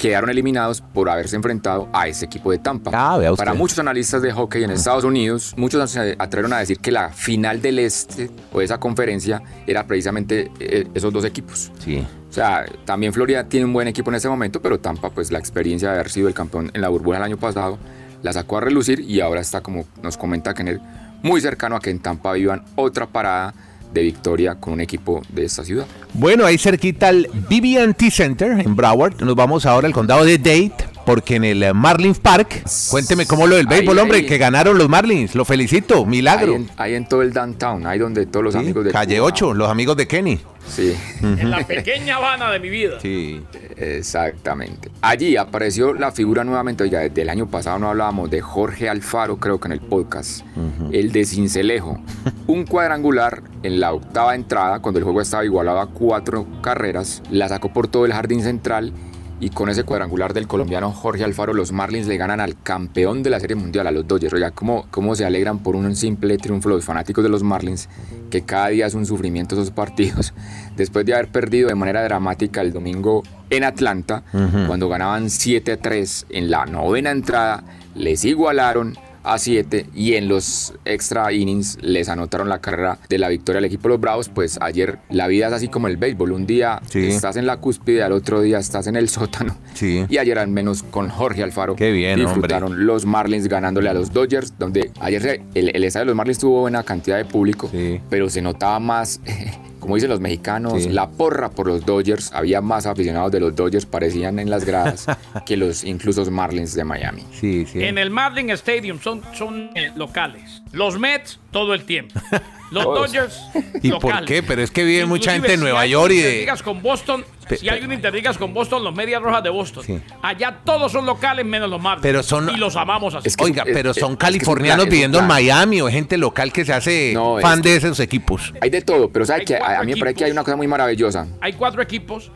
quedaron 0.01 0.31
eliminados 0.31 0.81
por 0.81 1.11
haberse 1.11 1.37
enfrentado 1.37 1.87
a 1.93 2.09
ese 2.09 2.25
equipo 2.25 2.51
de 2.51 2.59
Tampa. 2.59 2.91
Ah, 2.95 3.19
vea 3.19 3.33
usted. 3.33 3.45
Para 3.45 3.53
muchos 3.53 3.79
analistas 3.79 4.23
de 4.23 4.33
hockey 4.33 4.65
en 4.65 4.71
Estados 4.71 5.05
Unidos, 5.05 5.53
muchos 5.59 5.91
se 5.91 6.17
atrevieron 6.19 6.55
a 6.55 6.59
decir 6.59 6.79
que 6.79 6.91
la 6.91 7.11
final 7.11 7.61
del 7.61 7.79
este 7.79 8.31
o 8.51 8.61
de 8.61 8.65
esa 8.65 8.81
conferencia 8.81 9.43
era 9.67 9.87
precisamente 9.87 10.51
eh, 10.59 10.89
esos 10.95 11.13
dos 11.13 11.27
equipos. 11.27 11.71
Sí. 11.85 12.03
O 12.31 12.33
sea, 12.33 12.65
también 12.87 13.13
Florida 13.13 13.45
tiene 13.45 13.67
un 13.67 13.75
buen 13.75 13.89
equipo 13.89 14.09
en 14.09 14.15
este 14.15 14.31
momento, 14.31 14.63
pero 14.63 14.81
Tampa, 14.81 15.11
pues 15.11 15.31
la 15.31 15.39
experiencia 15.39 15.91
de 15.91 15.97
haber 15.97 16.09
sido 16.09 16.29
el 16.29 16.35
campeón 16.35 16.71
en 16.73 16.81
la 16.81 16.89
burbuja 16.89 17.19
el 17.19 17.25
año 17.25 17.37
pasado, 17.37 17.79
la 18.23 18.33
sacó 18.33 18.57
a 18.57 18.63
relucir 18.63 19.01
y 19.01 19.21
ahora 19.21 19.43
está, 19.43 19.61
como 19.61 19.85
nos 20.03 20.17
comenta 20.17 20.55
Kenneth, 20.55 20.81
muy 21.23 21.43
cercano 21.43 21.77
a 21.77 21.81
que 21.81 21.91
en 21.91 21.99
Tampa 21.99 22.33
vivan 22.33 22.65
otra 22.75 23.07
parada 23.07 23.53
de 23.93 24.03
victoria 24.03 24.55
con 24.55 24.75
un 24.75 24.81
equipo 24.81 25.23
de 25.29 25.45
esta 25.45 25.65
ciudad. 25.65 25.87
Bueno, 26.15 26.45
ahí 26.47 26.59
cerquita 26.59 27.09
al 27.09 27.29
BB&T 27.33 28.11
Center 28.11 28.61
en 28.61 28.77
Broward. 28.77 29.21
Nos 29.23 29.35
vamos 29.35 29.67
ahora 29.67 29.87
al 29.87 29.93
condado 29.93 30.25
de 30.25 30.39
Dade, 30.39 30.73
porque 31.11 31.37
en 31.37 31.45
el 31.45 31.63
eh, 31.63 31.73
Marlins 31.75 32.19
Park, 32.19 32.63
cuénteme 32.91 33.27
cómo 33.27 33.47
lo 33.47 33.57
del 33.57 33.67
Ahí, 33.69 33.79
béisbol, 33.79 33.99
hombre, 33.99 34.19
ahí. 34.19 34.27
que 34.27 34.39
ganaron 34.39 34.79
los 34.79 34.89
Marlins. 34.89 35.35
Lo 35.35 35.45
felicito, 35.45 36.07
milagro. 36.07 36.53
Ahí 36.53 36.57
en, 36.63 36.71
ahí 36.77 36.95
en 36.95 37.09
todo 37.09 37.23
el 37.23 37.33
downtown, 37.33 37.87
ahí 37.87 37.99
donde 37.99 38.27
todos 38.27 38.45
los 38.45 38.55
Sí, 38.55 38.61
amigos 38.61 38.85
de 38.85 38.93
Calle 38.93 39.17
Cuba- 39.19 39.27
8, 39.29 39.55
los 39.55 39.69
amigos 39.71 39.97
de 39.97 40.07
Kenny. 40.07 40.39
Sí, 40.69 40.95
En 41.23 41.51
la 41.51 41.67
pequeña 41.67 42.17
Habana 42.17 42.51
de 42.53 42.61
mi 42.61 42.69
vida. 42.69 43.01
Sí. 43.01 43.43
exactamente. 43.77 44.91
Allí 45.01 45.37
apareció 45.37 45.95
la 45.95 46.13
figura 46.13 46.45
nuevamente, 46.45 46.89
ya 46.89 47.01
desde 47.01 47.23
el 47.23 47.29
año 47.31 47.47
pasado 47.49 47.79
no 47.79 47.89
hablábamos 47.89 48.31
de 48.31 48.41
Jorge 48.41 48.89
Alfaro, 48.89 49.39
creo 49.39 49.59
que 49.59 49.69
en 49.69 49.73
el 49.73 49.81
podcast, 49.81 50.45
el 50.93 51.13
de 51.13 51.25
Cincelejo. 51.25 52.01
Un 52.47 52.65
cuadrangular 52.67 53.43
en 53.63 53.81
la 53.81 53.93
octava 53.93 54.35
entrada, 54.35 54.81
cuando 54.81 54.99
el 54.99 55.05
juego 55.05 55.21
estaba 55.21 55.45
igualado 55.45 55.81
a 55.81 55.87
cuatro 55.89 56.47
carreras, 56.63 57.23
la 57.31 57.49
sacó 57.49 57.73
por 57.73 57.89
todo 57.89 58.05
el 58.05 58.13
jardín 58.13 58.43
central 58.43 58.93
y 59.41 59.49
con 59.49 59.71
ese 59.71 59.85
cuadrangular 59.85 60.35
del 60.35 60.47
colombiano 60.47 60.93
Jorge 60.93 61.25
Alfaro, 61.25 61.55
los 61.55 61.73
Marlins 61.73 62.07
le 62.07 62.19
ganan 62.19 62.41
al 62.41 62.61
campeón 62.63 63.23
de 63.23 63.31
la 63.31 63.41
Serie 63.41 63.57
Mundial, 63.57 63.87
a 63.87 63.91
los 63.91 64.07
Dodgers. 64.07 64.35
Oiga, 64.35 64.51
¿cómo, 64.51 64.87
cómo 64.91 65.17
se 65.17 65.25
alegran 65.25 65.61
por 65.61 65.77
un 65.77 65.97
simple 65.97 66.37
triunfo 66.37 66.69
los 66.69 66.85
fanáticos 66.85 67.25
de 67.25 67.31
los 67.31 67.43
Marlins, 67.43 67.89
que 68.31 68.43
cada 68.43 68.69
día 68.69 68.87
es 68.87 68.95
un 68.95 69.07
sufrimiento 69.07 69.55
esos 69.55 69.71
partidos. 69.71 70.35
Después 70.77 71.07
de 71.07 71.15
haber 71.15 71.29
perdido 71.29 71.69
de 71.69 71.75
manera 71.75 72.03
dramática 72.03 72.61
el 72.61 72.73
domingo 72.73 73.23
en 73.49 73.65
Atlanta, 73.65 74.23
cuando 74.67 74.89
ganaban 74.89 75.27
7-3 75.27 76.27
en 76.31 76.51
la 76.51 76.67
novena 76.67 77.11
entrada, 77.11 77.65
les 77.95 78.25
igualaron 78.25 78.97
a 79.23 79.39
7 79.39 79.87
y 79.95 80.15
en 80.15 80.29
los 80.29 80.75
extra 80.85 81.33
innings 81.33 81.79
les 81.83 82.09
anotaron 82.09 82.49
la 82.49 82.61
carrera 82.61 82.99
de 83.09 83.19
la 83.19 83.29
victoria 83.29 83.59
al 83.59 83.65
equipo 83.65 83.85
de 83.85 83.89
los 83.91 84.01
Bravos, 84.01 84.29
pues 84.29 84.59
ayer 84.63 84.99
la 85.11 85.27
vida 85.27 85.49
es 85.49 85.53
así 85.53 85.69
como 85.69 85.89
el 85.89 85.97
béisbol, 85.97 86.33
un 86.33 86.47
día 86.47 86.81
Sí. 86.91 87.07
estás 87.09 87.37
en 87.37 87.47
la 87.47 87.59
cúspide, 87.59 88.03
al 88.03 88.13
otro 88.13 88.41
día 88.41 88.59
estás 88.59 88.87
en 88.87 88.97
el 88.97 89.09
sótano 89.09 89.57
Sí. 89.75 90.05
y 90.09 90.19
ayer 90.19 90.39
al 90.39 90.49
menos 90.49 90.83
con 90.83 91.09
Jorge 91.09 91.43
Alfaro 91.43 91.77
Qué 91.77 91.91
bien, 91.93 92.19
disfrutaron 92.19 92.87
los 92.87 93.05
Marlins 93.07 93.49
ganándole 93.49 93.89
a 93.89 93.95
los 93.95 94.13
Dodgers, 94.13 94.55
donde 94.59 94.91
ayer 95.01 95.43
el, 95.55 95.71
el 95.75 95.85
estadio 95.85 96.05
de 96.05 96.11
los 96.11 96.17
Marlins 96.17 96.39
tuvo 96.39 96.61
buena 96.61 96.83
cantidad 96.83 97.17
de 97.17 97.25
público, 97.25 97.69
Sí. 97.71 98.01
pero 98.09 98.29
se 98.31 98.41
notaba 98.43 98.81
más, 98.81 99.21
como 99.91 99.97
dicen 99.97 100.11
los 100.11 100.21
mexicanos, 100.21 100.85
Sí. 100.85 100.89
la 100.91 101.11
porra 101.11 101.51
por 101.51 101.67
los 101.67 101.85
Dodgers, 101.85 102.31
había 102.33 102.61
más 102.61 102.87
aficionados 102.87 103.33
de 103.33 103.41
los 103.41 103.57
Dodgers, 103.57 103.87
parecían 103.87 104.39
en 104.39 104.49
las 104.49 104.65
gradas 104.65 105.05
que 105.45 105.57
los 105.57 105.83
incluso 105.83 106.21
los 106.21 106.31
Marlins 106.31 106.75
de 106.77 106.85
Miami. 106.85 107.25
Sí, 107.33 107.67
sí. 107.67 107.83
En 107.83 107.99
el 107.99 108.09
Marlin 108.09 108.51
Stadium 108.51 109.01
son, 109.01 109.21
son 109.35 109.71
eh, 109.75 109.91
locales. 109.97 110.63
Los 110.71 110.97
Mets 110.97 111.41
todo 111.51 111.75
el 111.75 111.83
tiempo. 111.87 112.21
Los. 112.71 112.85
Dodgers 112.85 113.41
¿Y 113.83 113.91
por 113.93 114.25
qué? 114.25 114.43
Pero 114.43 114.63
es 114.63 114.71
que 114.71 114.85
vive 114.85 115.05
mucha 115.07 115.33
gente 115.33 115.55
en 115.55 115.61
Nueva 115.61 115.87
York 115.87 116.13
y 116.13 116.17
de- 116.19 116.23
interligas 116.29 116.63
con 116.63 116.81
Boston, 116.83 117.25
Pe- 117.49 117.57
si 117.57 117.69
un 117.69 117.93
interligas 117.93 118.39
con 118.39 118.55
Boston, 118.55 118.85
los 118.85 118.95
Medias 118.95 119.21
Rojas 119.21 119.43
de 119.43 119.51
Boston. 119.51 119.85
Sí. 119.85 120.01
Allá 120.23 120.59
todos 120.65 120.93
son 120.93 121.05
locales 121.05 121.45
menos 121.45 121.69
los 121.69 121.81
Marlins. 121.83 122.03
Pero 122.03 122.23
son- 122.23 122.49
Y 122.51 122.57
los 122.57 122.77
amamos 122.77 123.15
así. 123.15 123.27
Es 123.29 123.37
que- 123.37 123.45
Oiga, 123.45 123.65
es- 123.67 123.75
pero 123.75 123.93
son 123.93 124.13
es 124.13 124.19
californianos 124.19 124.85
viviendo 124.87 125.19
en. 125.19 125.27
Miami 125.27 125.81
o 125.81 125.89
gente 125.89 126.17
local 126.17 126.53
que 126.53 126.65
se 126.65 126.73
hace 126.73 127.13
No, 127.13 127.39
es 127.39 127.43
fan 127.43 127.61
que- 127.61 127.71
de 127.71 127.77
esos 127.77 127.99
equipos. 127.99 128.53
Hay 128.61 128.71
de 128.71 128.83
todo, 128.83 129.11
pero 129.11 129.25
¿sabe 129.27 129.41
Hay 129.41 129.47
que 129.47 129.57
A, 129.57 129.83
mí 129.83 129.95
me 129.95 129.99
parece 129.99 130.17
que 130.19 130.25
hay 130.27 130.31
una 130.31 130.45
cosa 130.45 130.57
muy 130.57 130.69
maravillosa. 130.69 131.27
Hay 131.41 131.55
cuatro 131.55 131.83
equipos 131.83 132.31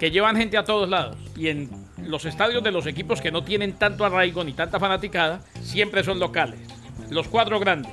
que 0.00 0.10
llevan 0.10 0.36
gente 0.36 0.56
a 0.58 0.64
todos 0.64 0.88
lados. 0.88 1.16
Y 1.36 1.48
en 1.48 1.70
los 2.02 2.24
estadios 2.24 2.62
de 2.64 2.72
los 2.72 2.86
equipos 2.86 3.20
que 3.20 3.30
no 3.30 3.44
tienen 3.44 3.74
tanto 3.74 4.04
arraigo 4.04 4.42
ni 4.42 4.52
tanta 4.52 4.80
fanaticada, 4.80 5.42
siempre 5.62 6.02
son 6.02 6.18
locales. 6.18 6.58
Los 7.08 7.28
cuatro 7.28 7.60
grandes. 7.60 7.92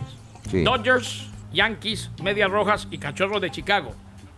Sí. 0.49 0.63
Dodgers, 0.63 1.27
Yankees, 1.53 2.09
Medias 2.21 2.49
Rojas 2.49 2.87
y 2.91 2.97
Cachorros 2.97 3.41
de 3.41 3.51
Chicago. 3.51 3.91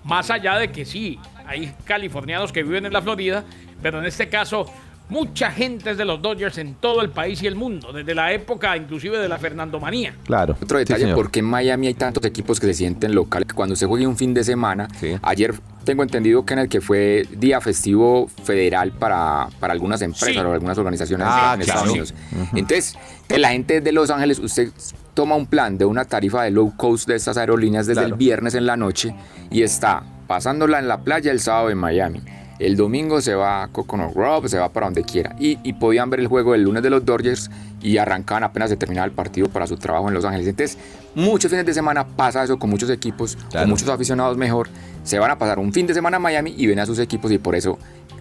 Más 0.03 0.29
allá 0.29 0.55
de 0.57 0.71
que 0.71 0.85
sí, 0.85 1.17
hay 1.47 1.73
californianos 1.85 2.51
que 2.51 2.61
viven 2.63 2.85
en 2.85 2.93
la 2.93 3.01
Florida, 3.01 3.43
pero 3.81 3.99
en 3.99 4.05
este 4.05 4.29
caso 4.29 4.65
mucha 5.07 5.51
gente 5.51 5.91
es 5.91 5.97
de 5.97 6.05
los 6.05 6.19
Dodgers 6.19 6.57
en 6.57 6.73
todo 6.75 7.01
el 7.01 7.11
país 7.11 7.41
y 7.43 7.47
el 7.47 7.55
mundo, 7.55 7.93
desde 7.93 8.15
la 8.15 8.31
época 8.33 8.75
inclusive 8.75 9.17
de 9.19 9.29
la 9.29 9.37
Fernandomanía. 9.37 10.15
Claro. 10.25 10.57
Otro 10.61 10.77
detalle, 10.79 11.13
¿por 11.13 11.29
qué 11.31 11.39
en 11.39 11.45
Miami 11.45 11.87
hay 11.87 11.93
tantos 11.93 12.25
equipos 12.25 12.59
que 12.59 12.65
se 12.67 12.73
sienten 12.73 13.13
locales? 13.13 13.47
Cuando 13.53 13.75
se 13.75 13.85
juegue 13.85 14.05
un 14.07 14.17
fin 14.17 14.33
de 14.33 14.43
semana, 14.43 14.87
Sí. 14.99 15.15
ayer 15.21 15.53
tengo 15.83 16.01
entendido 16.01 16.43
que 16.45 16.53
en 16.53 16.59
el 16.59 16.69
que 16.69 16.81
fue 16.81 17.27
día 17.37 17.61
festivo 17.61 18.27
federal 18.43 18.91
para, 18.91 19.47
para 19.59 19.73
algunas 19.73 20.01
empresas 20.01 20.33
Sí. 20.33 20.39
o 20.39 20.51
algunas 20.53 20.77
organizaciones 20.79 21.27
Ah, 21.29 21.55
en 21.55 21.61
claro. 21.61 21.61
Estados 21.61 21.89
Unidos. 21.89 22.13
Entonces, 22.55 22.97
que 23.27 23.37
la 23.37 23.49
gente 23.49 23.81
de 23.81 23.91
Los 23.91 24.09
Ángeles, 24.09 24.39
usted 24.39 24.71
toma 25.15 25.35
un 25.35 25.47
plan 25.47 25.77
de 25.79 25.85
una 25.85 26.05
tarifa 26.05 26.43
de 26.43 26.51
low 26.51 26.75
cost 26.77 27.07
de 27.07 27.15
estas 27.15 27.37
aerolíneas 27.37 27.87
desde 27.87 28.01
Claro. 28.01 28.13
el 28.13 28.19
viernes 28.19 28.53
en 28.53 28.67
la 28.67 28.77
noche 28.77 29.15
y 29.49 29.63
está 29.63 30.03
pasándola 30.27 30.77
en 30.77 30.87
la 30.87 31.01
playa 31.01 31.31
el 31.31 31.39
sábado 31.39 31.71
en 31.71 31.77
Miami. 31.79 32.21
El 32.59 32.77
domingo 32.77 33.19
se 33.19 33.35
va 33.35 33.63
a 33.63 33.67
Coconut 33.67 34.13
Grove, 34.13 34.47
se 34.47 34.57
va 34.57 34.69
para 34.69 34.85
donde 34.87 35.03
quiera. 35.03 35.35
Y, 35.39 35.59
y 35.63 35.73
podían 35.73 36.09
ver 36.09 36.21
el 36.21 36.27
juego 36.27 36.55
el 36.55 36.61
lunes 36.63 36.81
de 36.83 36.89
los 36.89 37.03
Dodgers 37.03 37.51
y 37.81 37.97
arrancaban 37.97 38.43
apenas 38.45 38.69
de 38.69 38.77
terminar 38.77 39.05
el 39.09 39.11
partido 39.11 39.49
para 39.49 39.67
su 39.67 39.75
trabajo 39.75 40.07
en 40.07 40.13
Los 40.13 40.23
Ángeles. 40.23 40.47
Entonces, 40.47 40.77
muchos 41.15 41.49
fines 41.51 41.65
de 41.65 41.73
semana 41.73 42.05
pasa 42.07 42.43
eso 42.45 42.57
con 42.57 42.69
muchos 42.69 42.89
equipos, 42.89 43.35
Claro. 43.49 43.65
con 43.65 43.71
muchos 43.71 43.89
aficionados 43.89 44.37
mejor. 44.37 44.69
Se 45.03 45.19
van 45.19 45.31
a 45.31 45.37
pasar 45.37 45.59
un 45.59 45.73
fin 45.73 45.85
de 45.85 45.93
semana 45.93 46.15
a 46.15 46.19
Miami 46.21 46.53
y 46.57 46.65
ven 46.67 46.79
a 46.79 46.85
sus 46.85 46.97
equipos 46.99 47.29
y 47.31 47.37
por 47.39 47.55
eso 47.55 47.77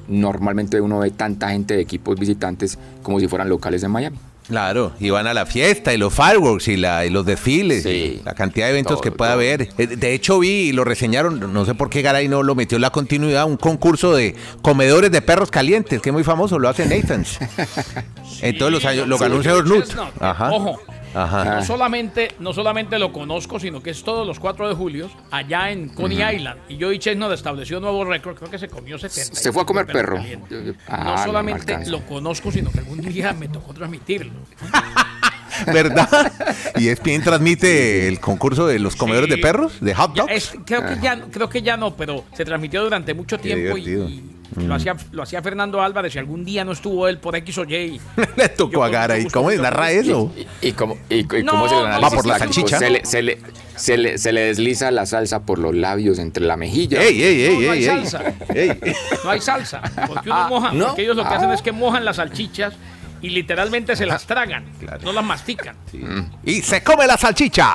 normalmente 0.08 0.80
uno 0.80 0.98
ve 0.98 1.10
tanta 1.10 1.50
gente 1.50 1.74
de 1.76 1.82
equipos 1.82 2.18
visitantes 2.18 2.76
como 3.02 3.20
si 3.20 3.28
fueran 3.28 3.48
locales 3.48 3.82
en 3.84 3.90
Miami. 3.92 4.18
Claro, 4.46 4.92
y 5.00 5.08
van 5.08 5.26
a 5.26 5.32
la 5.32 5.46
fiesta 5.46 5.94
y 5.94 5.96
los 5.96 6.12
fireworks 6.12 6.68
y, 6.68 6.76
la, 6.76 7.06
y 7.06 7.10
los 7.10 7.24
desfiles, 7.24 7.82
Sí. 7.84 8.18
y 8.20 8.22
la 8.24 8.34
cantidad 8.34 8.66
de 8.66 8.72
eventos 8.72 8.94
Todo, 8.96 9.00
que 9.00 9.10
pueda 9.10 9.30
todo. 9.30 9.40
haber. 9.40 9.68
Eh, 9.78 9.86
De 9.86 10.12
hecho 10.12 10.38
vi 10.38 10.48
y 10.68 10.72
lo 10.72 10.84
reseñaron, 10.84 11.52
no 11.52 11.64
sé 11.64 11.74
por 11.74 11.88
qué 11.88 12.02
Garay 12.02 12.28
no 12.28 12.42
lo 12.42 12.54
metió 12.54 12.76
en 12.76 12.82
la 12.82 12.90
continuidad, 12.90 13.46
un 13.46 13.56
concurso 13.56 14.14
de 14.14 14.34
comedores 14.60 15.10
de 15.10 15.22
perros 15.22 15.50
calientes, 15.50 16.00
que 16.02 16.10
es 16.10 16.12
muy 16.12 16.24
famoso, 16.24 16.58
lo 16.58 16.68
hace 16.68 16.84
Nathan's. 16.86 17.38
En 18.42 18.58
todos 18.58 18.70
los 18.72 18.84
años, 18.84 19.06
lo 19.08 19.16
ganó 19.16 19.36
un 19.36 19.42
Sí, 19.42 19.48
señor 19.48 19.66
Nut. 19.66 19.86
Ajá. 20.20 20.50
Ojo, 20.52 20.78
Ajá. 21.14 21.44
no 21.56 21.64
solamente, 21.64 22.34
no 22.40 22.52
solamente 22.52 22.98
lo 22.98 23.12
conozco, 23.12 23.58
sino 23.60 23.82
que 23.82 23.90
es 23.90 24.02
todos 24.04 24.26
los 24.26 24.38
4 24.40 24.68
de 24.68 24.74
julio 24.74 25.10
allá 25.30 25.70
en 25.70 25.88
Coney 25.90 26.22
Island. 26.36 26.60
Y 26.68 26.80
Joey 26.80 26.98
Chestnut 26.98 27.32
estableció 27.32 27.80
nuevo 27.80 28.04
récord, 28.04 28.36
creo 28.36 28.50
que 28.50 28.58
se 28.58 28.68
comió 28.68 28.98
70. 28.98 29.34
Se 29.34 29.52
fue 29.52 29.62
a 29.62 29.64
comer 29.66 29.86
perro. 29.86 30.18
Ah, 30.88 31.04
no 31.04 31.16
no, 31.16 31.24
solamente 31.24 31.76
no 31.78 31.88
lo 31.90 32.00
conozco, 32.06 32.50
sino 32.50 32.70
que 32.72 32.80
algún 32.80 33.00
día 33.00 33.32
me 33.32 33.48
tocó 33.48 33.72
transmitirlo. 33.74 34.32
¿Verdad? 35.66 36.32
Y 36.76 36.88
ESPN 36.88 37.22
transmite 37.22 38.08
el 38.08 38.18
concurso 38.18 38.66
de 38.66 38.80
los 38.80 38.96
comedores 38.96 39.30
Sí. 39.30 39.36
de 39.36 39.42
perros, 39.42 39.80
de 39.80 39.94
hot 39.94 40.12
Ya, 40.14 40.22
dogs. 40.22 40.34
es- 40.34 40.52
creo, 40.66 40.84
que 40.84 41.00
ya, 41.00 41.20
creo 41.30 41.48
que 41.48 41.62
ya 41.62 41.76
no, 41.76 41.94
pero 41.96 42.24
se 42.34 42.44
transmitió 42.44 42.82
durante 42.82 43.14
mucho 43.14 43.38
Qué 43.38 43.54
tiempo 43.54 43.78
y. 43.78 44.33
y 44.60 44.64
lo, 44.64 44.74
hacía, 44.74 44.94
lo 45.12 45.22
hacía 45.22 45.42
Fernando 45.42 45.82
Álvarez. 45.82 46.12
Si 46.12 46.18
algún 46.18 46.44
día 46.44 46.64
no 46.64 46.72
estuvo 46.72 47.08
él 47.08 47.18
por 47.18 47.34
X 47.36 47.58
o 47.58 47.64
Y. 47.64 48.00
Le 48.36 48.48
tocó 48.50 48.72
Yo 48.72 48.84
a 48.84 48.88
mucho 49.08 49.28
¿Cómo 49.32 49.50
narra 49.50 49.90
eso? 49.90 50.32
Y, 50.62 50.68
y 50.68 50.72
como, 50.72 50.96
y, 51.08 51.20
y 51.20 51.42
No, 51.42 51.52
cómo 51.52 51.68
se 51.68 51.74
le 51.74 51.80
no, 51.80 51.86
analiza 51.86 52.08
Va 52.08 52.16
por 52.16 52.26
la 52.26 52.38
salchicha. 52.38 52.78
Se 52.78 52.90
le, 52.90 53.04
se, 53.04 53.22
le, 53.22 53.38
se, 53.74 53.96
le, 53.96 54.18
se 54.18 54.32
le 54.32 54.40
desliza 54.42 54.90
la 54.90 55.06
salsa 55.06 55.40
por 55.44 55.58
los 55.58 55.74
labios 55.74 56.18
entre 56.18 56.44
la 56.44 56.56
mejilla. 56.56 57.02
¡Ey, 57.02 57.22
ey, 57.22 57.42
ey, 57.42 57.54
No, 57.56 57.60
no 57.66 57.72
hay 57.72 57.78
ey, 57.78 57.84
salsa. 57.84 58.22
ey. 58.54 58.80
No 59.24 59.30
hay 59.30 59.40
salsa. 59.40 59.80
Porque 60.06 60.28
uno 60.30 60.38
Ah, 60.38 60.48
moja. 60.48 60.72
¿no? 60.72 60.86
Porque 60.88 61.02
ellos 61.02 61.16
lo 61.16 61.22
que 61.28 61.34
hacen 61.34 61.50
Ah. 61.50 61.54
es 61.54 61.62
que 61.62 61.72
mojan 61.72 62.04
las 62.04 62.16
salchichas 62.16 62.74
y 63.22 63.30
literalmente 63.30 63.96
se 63.96 64.06
las 64.06 64.26
tragan. 64.26 64.66
Claro. 64.78 65.00
No 65.02 65.12
las 65.12 65.24
mastican. 65.24 65.74
Y 66.44 66.60
se 66.62 66.82
come 66.82 67.06
la 67.06 67.16
salchicha. 67.16 67.74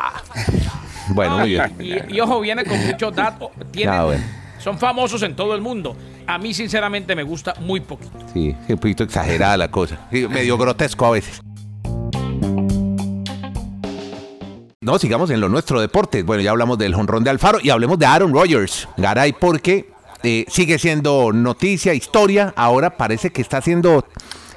Bueno, 1.09 1.39
muy 1.39 1.49
bien. 1.49 1.73
Y, 1.79 2.15
y 2.15 2.21
ojo, 2.21 2.39
viene 2.39 2.63
con 2.63 2.77
muchos 2.85 3.13
datos. 3.15 3.49
Tienen- 3.71 3.93
Ah, 3.93 4.03
bueno. 4.05 4.23
Son 4.59 4.77
famosos 4.77 5.23
en 5.23 5.35
todo 5.35 5.55
el 5.55 5.61
mundo. 5.61 5.95
A 6.27 6.37
mí, 6.37 6.53
sinceramente, 6.53 7.15
me 7.15 7.23
gusta 7.23 7.55
muy 7.61 7.79
poquito. 7.79 8.11
Sí, 8.33 8.55
un 8.67 8.77
poquito 8.77 9.03
exagerada 9.03 9.57
la 9.57 9.71
cosa. 9.71 10.07
Sí, 10.11 10.27
medio 10.27 10.57
grotesco 10.57 11.05
a 11.05 11.11
veces. 11.11 11.41
No, 14.81 14.97
sigamos 14.97 15.29
en 15.29 15.39
lo 15.39 15.49
nuestro, 15.49 15.79
deportes. 15.79 16.25
Bueno, 16.25 16.41
ya 16.41 16.51
hablamos 16.51 16.77
del 16.77 16.93
jonrón 16.93 17.23
de 17.23 17.29
Alfaro 17.29 17.59
y 17.61 17.69
hablemos 17.69 17.99
de 17.99 18.05
Aaron 18.05 18.33
Rodgers. 18.33 18.87
Garay, 18.97 19.33
porque 19.33 19.89
eh, 20.23 20.45
sigue 20.49 20.77
siendo 20.77 21.31
noticia, 21.31 21.93
historia. 21.93 22.53
Ahora 22.55 22.97
parece 22.97 23.31
que 23.31 23.41
está 23.41 23.57
haciendo 23.57 24.05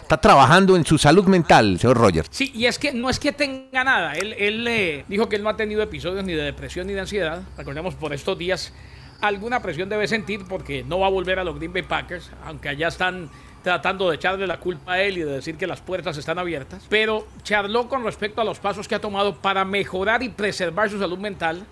está 0.00 0.16
trabajando 0.16 0.76
en 0.76 0.84
su 0.84 0.98
salud 0.98 1.24
mental, 1.24 1.78
señor 1.78 1.96
Rogers. 1.96 2.28
Sí, 2.30 2.52
y 2.54 2.66
es 2.66 2.78
que 2.78 2.92
no 2.92 3.08
es 3.08 3.18
que 3.18 3.32
tenga 3.32 3.82
nada. 3.82 4.14
Él, 4.14 4.34
él 4.34 4.66
eh, 4.68 5.04
dijo 5.08 5.28
que 5.28 5.36
él 5.36 5.42
no 5.42 5.48
ha 5.48 5.56
tenido 5.56 5.82
episodios 5.82 6.24
ni 6.24 6.34
de 6.34 6.42
depresión 6.42 6.86
ni 6.86 6.92
de 6.92 7.00
ansiedad. 7.00 7.42
Recordemos 7.56 7.94
por 7.94 8.12
estos 8.12 8.36
días 8.36 8.74
alguna 9.22 9.60
presión 9.62 9.88
debe 9.88 10.06
sentir 10.08 10.44
porque 10.48 10.84
no 10.84 10.98
va 10.98 11.06
a 11.06 11.10
volver 11.10 11.38
a 11.38 11.44
los 11.44 11.56
Green 11.56 11.72
Bay 11.72 11.82
Packers, 11.82 12.30
aunque 12.44 12.68
allá 12.68 12.88
están 12.88 13.30
tratando 13.62 14.10
de 14.10 14.16
echarle 14.16 14.46
la 14.46 14.58
culpa 14.58 14.94
a 14.94 15.02
él 15.02 15.18
y 15.18 15.20
de 15.22 15.32
decir 15.32 15.56
que 15.56 15.66
las 15.68 15.80
puertas 15.80 16.16
están 16.18 16.38
abiertas. 16.38 16.84
Pero 16.90 17.26
charló 17.44 17.88
con 17.88 18.04
respecto 18.04 18.40
a 18.40 18.44
los 18.44 18.58
pasos 18.58 18.88
que 18.88 18.96
ha 18.96 19.00
tomado 19.00 19.36
para 19.36 19.64
mejorar 19.64 20.22
y 20.24 20.28
preservar 20.28 20.90
su 20.90 20.98
salud 20.98 21.18
mental 21.18 21.64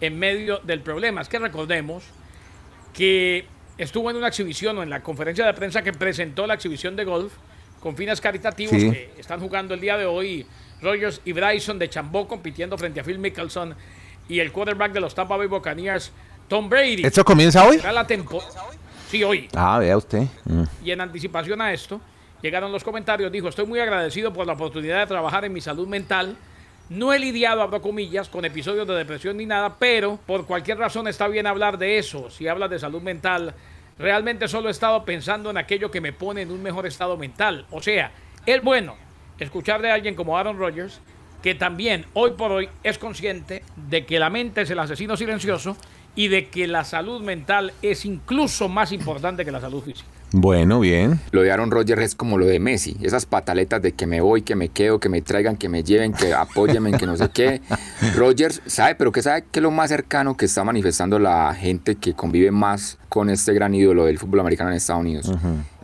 en 0.00 0.18
medio 0.18 0.58
del 0.64 0.80
problema. 0.80 1.20
Es 1.20 1.28
que 1.28 1.38
recordemos 1.38 2.04
que 2.92 3.46
estuvo 3.76 4.10
en 4.10 4.16
una 4.16 4.28
exhibición 4.28 4.78
o 4.78 4.82
en 4.82 4.90
la 4.90 5.02
conferencia 5.02 5.44
de 5.44 5.52
prensa 5.54 5.82
que 5.82 5.92
presentó 5.92 6.46
la 6.46 6.54
exhibición 6.54 6.96
de 6.96 7.04
golf 7.04 7.32
con 7.80 7.96
fines 7.96 8.20
caritativos 8.20 8.80
Sí. 8.80 8.90
que 8.90 9.12
están 9.18 9.40
jugando 9.40 9.74
el 9.74 9.80
día 9.80 9.96
de 9.98 10.06
hoy. 10.06 10.46
Rogers 10.80 11.20
y 11.24 11.32
Bryson 11.32 11.78
de 11.78 11.88
Chambó 11.88 12.26
compitiendo 12.28 12.76
frente 12.78 13.00
a 13.00 13.04
Phil 13.04 13.18
Mickelson 13.18 13.74
y 14.28 14.40
el 14.40 14.52
quarterback 14.52 14.92
de 14.92 15.00
los 15.00 15.14
Tampa 15.14 15.36
Bay 15.36 15.46
Buccaneers, 15.46 16.12
Tom 16.48 16.68
Brady. 16.68 17.04
¿Esto 17.04 17.24
comienza 17.24 17.66
hoy? 17.66 17.78
La 17.78 18.06
temporada. 18.06 18.50
Sí, 19.08 19.22
hoy. 19.22 19.48
Ah, 19.54 19.78
vea 19.78 19.96
usted. 19.96 20.22
Mm. 20.44 20.64
Y 20.84 20.90
en 20.90 21.00
anticipación 21.00 21.60
a 21.60 21.72
esto, 21.72 22.00
llegaron 22.42 22.72
los 22.72 22.82
comentarios. 22.82 23.30
Dijo, 23.30 23.48
estoy 23.48 23.66
muy 23.66 23.80
agradecido 23.80 24.32
por 24.32 24.46
la 24.46 24.54
oportunidad 24.54 25.00
de 25.00 25.06
trabajar 25.06 25.44
en 25.44 25.52
mi 25.52 25.60
salud 25.60 25.86
mental. 25.86 26.36
No 26.88 27.12
he 27.12 27.18
lidiado, 27.18 27.62
abro 27.62 27.80
comillas, 27.80 28.28
con 28.28 28.44
episodios 28.44 28.86
de 28.86 28.94
depresión 28.94 29.36
ni 29.36 29.46
nada, 29.46 29.76
pero 29.78 30.18
por 30.26 30.46
cualquier 30.46 30.78
razón 30.78 31.08
está 31.08 31.28
bien 31.28 31.46
hablar 31.46 31.78
de 31.78 31.98
eso. 31.98 32.28
Si 32.28 32.46
hablas 32.46 32.70
de 32.70 32.78
salud 32.78 33.00
mental, 33.00 33.54
realmente 33.98 34.48
solo 34.48 34.68
he 34.68 34.72
estado 34.72 35.04
pensando 35.04 35.50
en 35.50 35.56
aquello 35.56 35.90
que 35.90 36.02
me 36.02 36.12
pone 36.12 36.42
en 36.42 36.50
un 36.50 36.62
mejor 36.62 36.86
estado 36.86 37.16
mental. 37.16 37.66
O 37.70 37.80
sea, 37.80 38.12
es 38.44 38.62
bueno 38.62 38.96
escuchar 39.38 39.80
de 39.80 39.90
alguien 39.90 40.14
como 40.14 40.36
Aaron 40.36 40.58
Rodgers, 40.58 41.00
que 41.42 41.54
también 41.54 42.04
hoy 42.14 42.32
por 42.32 42.52
hoy 42.52 42.68
es 42.82 42.98
consciente 42.98 43.62
de 43.76 44.04
que 44.04 44.18
la 44.18 44.28
mente 44.28 44.62
es 44.62 44.70
el 44.70 44.78
asesino 44.78 45.16
silencioso 45.16 45.76
y 46.16 46.28
de 46.28 46.48
que 46.48 46.66
la 46.66 46.84
salud 46.84 47.22
mental 47.22 47.72
es 47.82 48.04
incluso 48.04 48.68
más 48.68 48.92
importante 48.92 49.44
que 49.44 49.50
la 49.50 49.60
salud 49.60 49.82
física. 49.82 50.08
Bueno, 50.36 50.80
bien. 50.80 51.20
Lo 51.30 51.42
de 51.42 51.52
Aaron 51.52 51.70
Rodgers 51.70 52.02
es 52.02 52.14
como 52.16 52.38
lo 52.38 52.46
de 52.46 52.58
Messi, 52.58 52.96
esas 53.00 53.24
pataletas 53.24 53.80
de 53.80 53.92
que 53.92 54.04
me 54.08 54.20
voy, 54.20 54.42
que 54.42 54.56
me 54.56 54.68
quedo, 54.68 54.98
que 54.98 55.08
me 55.08 55.22
traigan, 55.22 55.56
que 55.56 55.68
me 55.68 55.84
lleven, 55.84 56.12
que 56.12 56.34
apóyenme, 56.34 56.90
que 56.98 57.06
no 57.06 57.16
sé 57.16 57.28
qué. 57.32 57.62
Rodgers 58.16 58.60
sabe, 58.66 58.96
pero 58.96 59.12
que 59.12 59.22
sabe 59.22 59.44
que 59.48 59.60
es 59.60 59.62
lo 59.62 59.70
más 59.70 59.90
cercano 59.90 60.36
que 60.36 60.46
está 60.46 60.64
manifestando 60.64 61.20
la 61.20 61.54
gente 61.54 61.94
que 61.94 62.14
convive 62.14 62.50
más 62.50 62.98
con 63.08 63.30
este 63.30 63.54
gran 63.54 63.76
ídolo 63.76 64.06
del 64.06 64.18
fútbol 64.18 64.40
americano 64.40 64.70
en 64.70 64.76
Estados 64.76 65.02
Unidos. 65.02 65.30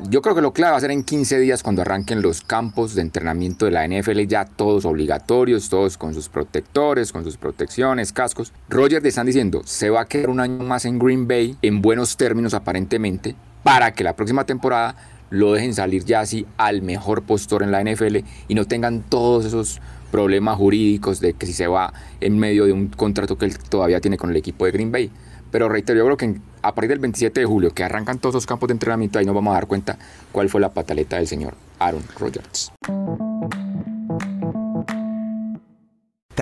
Yo 0.09 0.21
creo 0.21 0.35
que 0.35 0.41
lo 0.41 0.53
clave 0.53 0.73
va 0.73 0.79
a 0.79 0.81
ser 0.81 0.91
en 0.91 1.05
15 1.05 1.39
días 1.39 1.63
cuando 1.63 1.83
arranquen 1.83 2.21
los 2.21 2.41
campos 2.41 2.97
de 2.97 3.03
entrenamiento 3.03 3.67
de 3.67 3.71
la 3.71 3.87
NFL, 3.87 4.19
ya 4.23 4.47
todos 4.47 4.85
obligatorios, 4.85 5.69
todos 5.69 5.97
con 5.97 6.13
sus 6.13 6.29
protectores, 6.29 7.13
con 7.13 7.23
sus 7.23 7.37
protecciones, 7.37 8.13
cascos. 8.13 8.53
Rodgers 8.69 9.05
le 9.05 9.11
están 9.11 9.27
diciendo, 9.27 9.63
se 9.65 9.91
va 9.91 10.01
a 10.01 10.05
quedar 10.07 10.29
un 10.29 10.41
año 10.41 10.65
más 10.65 10.87
en 10.87 10.99
Green 10.99 11.29
Bay, 11.29 11.57
en 11.63 11.81
buenos 11.81 12.17
términos 12.17 12.53
aparentemente, 12.53 13.37
para 13.63 13.93
que 13.93 14.05
la 14.05 14.17
próxima 14.17 14.45
temporada 14.45 14.97
lo 15.31 15.53
dejen 15.53 15.75
salir 15.75 16.05
ya 16.05 16.21
así 16.21 16.47
al 16.57 16.83
mejor 16.83 17.23
postor 17.23 17.63
en 17.63 17.71
la 17.71 17.83
NFL 17.83 18.19
y 18.49 18.55
no 18.55 18.67
tengan 18.67 19.03
todos 19.03 19.45
esos 19.45 19.81
problemas 20.11 20.57
jurídicos 20.57 21.21
de 21.21 21.35
que 21.35 21.47
si 21.47 21.53
se 21.53 21.69
va 21.69 21.93
en 22.21 22.39
medio 22.39 22.65
de 22.65 22.73
un 22.73 22.89
contrato 22.89 23.39
que 23.39 23.47
él 23.47 23.57
todavía 23.59 24.01
tiene 24.01 24.19
con 24.19 24.31
el 24.31 24.37
equipo 24.37 24.65
de 24.65 24.73
Green 24.73 24.91
Bay. 24.91 25.11
Pero 25.51 25.69
reitero, 25.69 25.99
yo 25.99 26.05
creo 26.05 26.17
que 26.17 26.41
a 26.63 26.75
partir 26.75 26.91
del 26.91 26.99
27 26.99 27.41
de 27.41 27.47
julio, 27.47 27.71
que 27.73 27.83
arrancan 27.83 28.19
todos 28.19 28.35
los 28.35 28.47
campos 28.47 28.69
de 28.69 28.73
entrenamiento, 28.73 29.19
ahí 29.19 29.27
nos 29.27 29.35
vamos 29.35 29.53
a 29.53 29.55
dar 29.55 29.67
cuenta 29.67 29.99
cuál 30.33 30.49
fue 30.49 30.61
la 30.61 30.73
pataleta 30.73 31.17
del 31.17 31.27
señor 31.27 31.55
Aaron 31.79 32.05
Rodgers. 32.19 32.73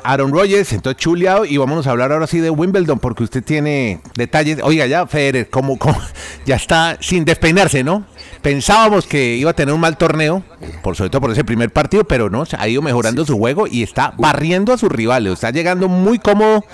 Aaron 0.04 0.32
Rodgers, 0.32 0.72
entonces 0.72 1.00
chuleado 1.00 1.44
y 1.44 1.56
vámonos 1.56 1.86
a 1.86 1.90
hablar 1.90 2.12
ahora 2.12 2.26
sí 2.26 2.40
de 2.40 2.50
Wimbledon 2.50 2.98
porque 2.98 3.24
usted 3.24 3.42
tiene 3.42 4.00
detalles. 4.14 4.58
Oiga, 4.62 4.86
ya 4.86 5.06
Federer, 5.06 5.48
como, 5.50 5.78
como 5.78 6.00
ya 6.46 6.56
está 6.56 6.96
sin 7.00 7.24
despeinarse, 7.24 7.84
¿no? 7.84 8.04
Pensábamos 8.42 9.06
que 9.06 9.36
iba 9.36 9.50
a 9.50 9.54
tener 9.54 9.74
un 9.74 9.80
mal 9.80 9.96
torneo, 9.96 10.42
por 10.82 10.96
sobre 10.96 11.10
todo 11.10 11.22
por 11.22 11.30
ese 11.32 11.44
primer 11.44 11.72
partido, 11.72 12.04
pero 12.04 12.30
no, 12.30 12.44
ha 12.56 12.68
ido 12.68 12.82
mejorando 12.82 13.24
su 13.24 13.36
juego 13.36 13.66
y 13.66 13.82
está 13.82 14.14
barriendo 14.16 14.72
a 14.72 14.78
sus 14.78 14.90
rivales, 14.90 15.32
está 15.34 15.50
llegando 15.50 15.88
muy 15.88 16.18
cómodo 16.18 16.64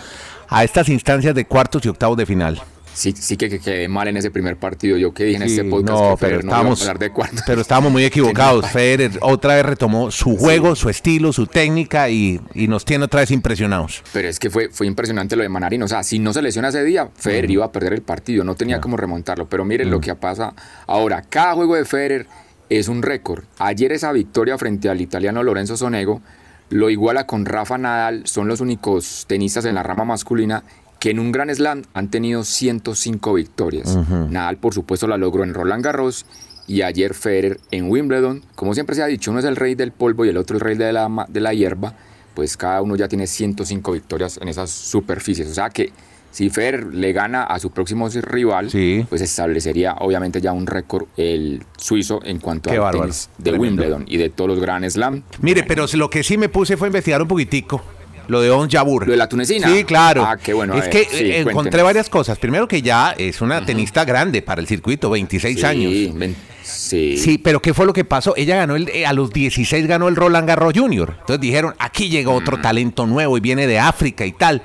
a 0.48 0.64
estas 0.64 0.88
instancias 0.88 1.34
de 1.34 1.46
cuartos 1.46 1.84
y 1.84 1.88
octavos 1.88 2.16
de 2.16 2.26
final. 2.26 2.62
Sí, 2.94 3.12
sí 3.12 3.36
que, 3.36 3.50
que 3.50 3.58
quedé 3.58 3.88
mal 3.88 4.08
en 4.08 4.16
ese 4.16 4.30
primer 4.30 4.56
partido. 4.56 4.96
Yo 4.96 5.12
que 5.12 5.24
dije 5.24 5.42
en 5.42 5.48
Sí, 5.48 5.56
este 5.56 5.68
podcast 5.68 5.88
no, 6.00 6.10
que 6.10 6.16
pero 6.16 6.16
Federer 6.16 6.44
no 6.44 6.50
íbamos 6.52 6.80
estábamos, 6.80 6.80
a 6.80 6.84
hablar 6.84 6.98
de 7.00 7.10
cuartos. 7.10 7.42
pero 7.46 7.60
estábamos 7.60 7.92
muy 7.92 8.04
equivocados. 8.06 8.70
Federer 8.70 9.18
otra 9.20 9.56
vez 9.56 9.66
retomó 9.66 10.10
su 10.10 10.36
juego, 10.36 10.74
su 10.76 10.88
estilo, 10.88 11.32
su 11.32 11.46
técnica 11.46 12.08
y, 12.08 12.40
y 12.54 12.68
nos 12.68 12.84
tiene 12.84 13.04
otra 13.04 13.20
vez 13.20 13.30
impresionados. 13.30 14.02
Pero 14.12 14.28
es 14.28 14.38
que 14.38 14.48
fue, 14.50 14.68
fue 14.70 14.86
impresionante 14.86 15.36
lo 15.36 15.42
de 15.42 15.48
Manarín. 15.48 15.82
O 15.82 15.88
sea, 15.88 16.02
si 16.02 16.18
no 16.18 16.32
se 16.32 16.40
lesiona 16.40 16.68
ese 16.68 16.84
día, 16.84 17.08
Federer 17.16 17.50
iba 17.50 17.64
a 17.64 17.72
perder 17.72 17.92
el 17.92 18.02
partido. 18.02 18.44
No 18.44 18.54
tenía 18.54 18.80
cómo 18.80 18.96
remontarlo. 18.96 19.48
Pero 19.48 19.64
miren 19.64 19.90
lo 19.90 20.00
que 20.00 20.14
pasa 20.14 20.54
ahora. 20.86 21.22
Cada 21.22 21.54
juego 21.54 21.74
de 21.74 21.84
Federer 21.84 22.26
es 22.70 22.88
un 22.88 23.02
récord. 23.02 23.44
Ayer 23.58 23.92
esa 23.92 24.12
victoria 24.12 24.56
frente 24.56 24.88
al 24.88 25.00
italiano 25.00 25.42
Lorenzo 25.42 25.76
Sonego 25.76 26.22
lo 26.70 26.88
iguala 26.90 27.26
con 27.26 27.44
Rafa 27.44 27.76
Nadal. 27.76 28.22
Son 28.26 28.48
los 28.48 28.60
únicos 28.60 29.24
tenistas 29.28 29.64
en 29.66 29.74
la 29.74 29.82
rama 29.82 30.04
masculina 30.04 30.62
que 31.04 31.10
en 31.10 31.18
un 31.18 31.32
gran 31.32 31.54
slam 31.54 31.82
han 31.92 32.08
tenido 32.08 32.44
105 32.44 33.34
victorias. 33.34 33.94
Nadal, 34.30 34.56
por 34.56 34.72
supuesto, 34.72 35.06
la 35.06 35.18
logró 35.18 35.44
en 35.44 35.52
Roland 35.52 35.84
Garros 35.84 36.24
y 36.66 36.80
ayer 36.80 37.12
Federer 37.12 37.60
en 37.70 37.90
Wimbledon. 37.90 38.42
Como 38.54 38.72
siempre 38.72 38.96
se 38.96 39.02
ha 39.02 39.06
dicho, 39.06 39.30
uno 39.30 39.40
es 39.40 39.44
el 39.44 39.56
rey 39.56 39.74
del 39.74 39.92
polvo 39.92 40.24
y 40.24 40.30
el 40.30 40.38
otro 40.38 40.56
el 40.56 40.60
rey 40.62 40.78
de 40.78 40.94
la, 40.94 41.26
de 41.28 41.40
la 41.40 41.52
hierba. 41.52 41.92
Pues 42.32 42.56
cada 42.56 42.80
uno 42.80 42.96
ya 42.96 43.06
tiene 43.06 43.26
105 43.26 43.92
victorias 43.92 44.38
en 44.40 44.48
esas 44.48 44.70
superficies. 44.70 45.46
O 45.50 45.52
sea 45.52 45.68
que 45.68 45.92
si 46.30 46.48
Federer 46.48 46.86
le 46.94 47.12
gana 47.12 47.42
a 47.44 47.58
su 47.58 47.70
próximo 47.70 48.08
rival, 48.08 48.70
Sí. 48.70 49.04
pues 49.10 49.20
establecería 49.20 49.96
obviamente 50.00 50.40
ya 50.40 50.52
un 50.54 50.66
récord 50.66 51.04
el 51.18 51.62
suizo 51.76 52.20
en 52.24 52.38
cuanto 52.38 52.70
tenis 52.70 53.28
de 53.36 53.50
Tremendo. 53.50 53.62
Wimbledon 53.62 54.04
y 54.08 54.16
de 54.16 54.30
todos 54.30 54.48
los 54.48 54.58
Grand 54.58 54.88
Slam. 54.88 55.22
Mire, 55.42 55.64
pero 55.64 55.84
lo 55.96 56.08
que 56.08 56.22
sí 56.22 56.38
me 56.38 56.48
puse 56.48 56.78
fue 56.78 56.86
a 56.86 56.88
investigar 56.88 57.20
un 57.20 57.28
poquitico. 57.28 57.82
Lo 58.28 58.40
de 58.40 58.50
On 58.50 58.68
Jabur. 58.70 59.06
Lo 59.06 59.12
de 59.12 59.16
la 59.18 59.28
tunecina. 59.28 59.68
Sí, 59.68 59.84
claro. 59.84 60.24
Ah, 60.26 60.36
qué 60.36 60.52
bueno. 60.52 60.74
Es 60.74 60.82
ver, 60.82 60.90
que 60.90 61.04
sí, 61.04 61.24
eh, 61.24 61.38
encontré 61.40 61.52
cuéntenos. 61.54 61.84
varias 61.84 62.08
cosas. 62.08 62.38
Primero 62.38 62.66
que 62.68 62.82
ya 62.82 63.14
es 63.18 63.40
una 63.40 63.64
tenista 63.64 64.04
grande 64.04 64.42
para 64.42 64.60
el 64.60 64.66
circuito, 64.66 65.10
26 65.10 65.60
Sí, 65.60 65.66
años. 65.66 66.14
ven- 66.18 66.36
sí. 66.62 67.16
Sí, 67.18 67.38
pero 67.38 67.60
¿qué 67.60 67.74
fue 67.74 67.86
lo 67.86 67.92
que 67.92 68.04
pasó? 68.04 68.34
Ella 68.36 68.56
ganó 68.56 68.76
el, 68.76 68.88
eh, 68.90 69.06
a 69.06 69.12
los 69.12 69.30
16 69.32 69.86
ganó 69.86 70.08
el 70.08 70.16
Roland 70.16 70.46
Garros 70.48 70.72
Junior. 70.74 71.16
Entonces 71.20 71.40
dijeron, 71.40 71.74
aquí 71.78 72.08
llega 72.08 72.30
otro 72.30 72.60
talento 72.60 73.06
nuevo 73.06 73.36
y 73.36 73.40
viene 73.40 73.66
de 73.66 73.78
África 73.78 74.24
y 74.26 74.32
tal. 74.32 74.62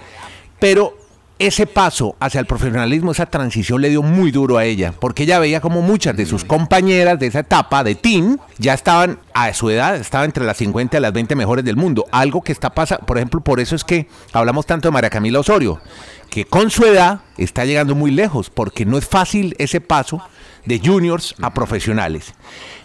Pero 0.59 0.97
ese 1.39 1.65
paso 1.65 2.17
hacia 2.19 2.41
el 2.41 2.45
profesionalismo, 2.45 3.13
esa 3.13 3.25
transición 3.25 3.81
le 3.81 3.89
dio 3.89 4.03
muy 4.03 4.29
duro 4.29 4.57
a 4.57 4.65
ella, 4.65 4.93
porque 4.99 5.23
ella 5.23 5.39
veía 5.39 5.61
como 5.61 5.81
muchas 5.81 6.15
de 6.17 6.25
sus 6.25 6.43
compañeras 6.43 7.17
de 7.17 7.27
esa 7.27 7.39
etapa 7.39 7.83
de 7.85 7.95
teen 7.95 8.39
ya 8.57 8.73
estaban 8.73 9.19
a 9.33 9.53
su 9.53 9.69
edad, 9.69 9.95
estaban 9.95 10.25
entre 10.25 10.43
las 10.43 10.57
50 10.57 10.97
y 10.97 10.99
las 10.99 11.13
20 11.13 11.35
mejores 11.35 11.63
del 11.63 11.77
mundo. 11.77 12.05
Algo 12.11 12.41
que 12.41 12.51
está 12.51 12.71
pasando, 12.71 13.05
por 13.05 13.17
ejemplo, 13.17 13.39
por 13.39 13.61
eso 13.61 13.75
es 13.75 13.85
que 13.85 14.07
hablamos 14.33 14.65
tanto 14.65 14.89
de 14.89 14.91
María 14.91 15.09
Camila 15.09 15.39
Osorio, 15.39 15.79
que 16.29 16.43
con 16.43 16.69
su 16.69 16.83
edad 16.83 17.21
está 17.37 17.63
llegando 17.63 17.95
muy 17.95 18.11
lejos, 18.11 18.49
porque 18.49 18.85
no 18.85 18.97
es 18.97 19.07
fácil 19.07 19.55
ese 19.59 19.79
paso 19.79 20.21
de 20.69 20.79
juniors 20.79 21.35
a 21.41 21.53
profesionales. 21.53 22.33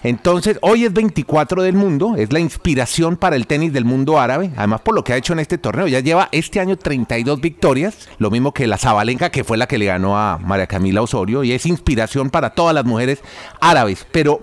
Entonces, 0.02 0.58
hoy 0.62 0.84
es 0.84 0.92
24 0.92 1.62
del 1.62 1.74
mundo, 1.74 2.14
es 2.16 2.32
la 2.32 2.40
inspiración 2.40 3.16
para 3.16 3.36
el 3.36 3.46
tenis 3.46 3.72
del 3.72 3.84
mundo 3.84 4.18
árabe, 4.18 4.50
además 4.56 4.80
por 4.80 4.94
lo 4.94 5.04
que 5.04 5.12
ha 5.12 5.16
hecho 5.16 5.34
en 5.34 5.38
este 5.38 5.58
torneo, 5.58 5.86
ya 5.86 6.00
lleva 6.00 6.28
este 6.32 6.60
año 6.60 6.76
32 6.76 7.40
victorias, 7.40 8.08
lo 8.18 8.30
mismo 8.30 8.52
que 8.52 8.66
la 8.66 8.78
Zabalenka, 8.78 9.30
que 9.30 9.44
fue 9.44 9.58
la 9.58 9.66
que 9.66 9.78
le 9.78 9.86
ganó 9.86 10.18
a 10.18 10.38
María 10.38 10.66
Camila 10.66 11.02
Osorio, 11.02 11.44
y 11.44 11.52
es 11.52 11.66
inspiración 11.66 12.30
para 12.30 12.50
todas 12.50 12.74
las 12.74 12.84
mujeres 12.84 13.20
árabes, 13.60 14.06
pero... 14.10 14.42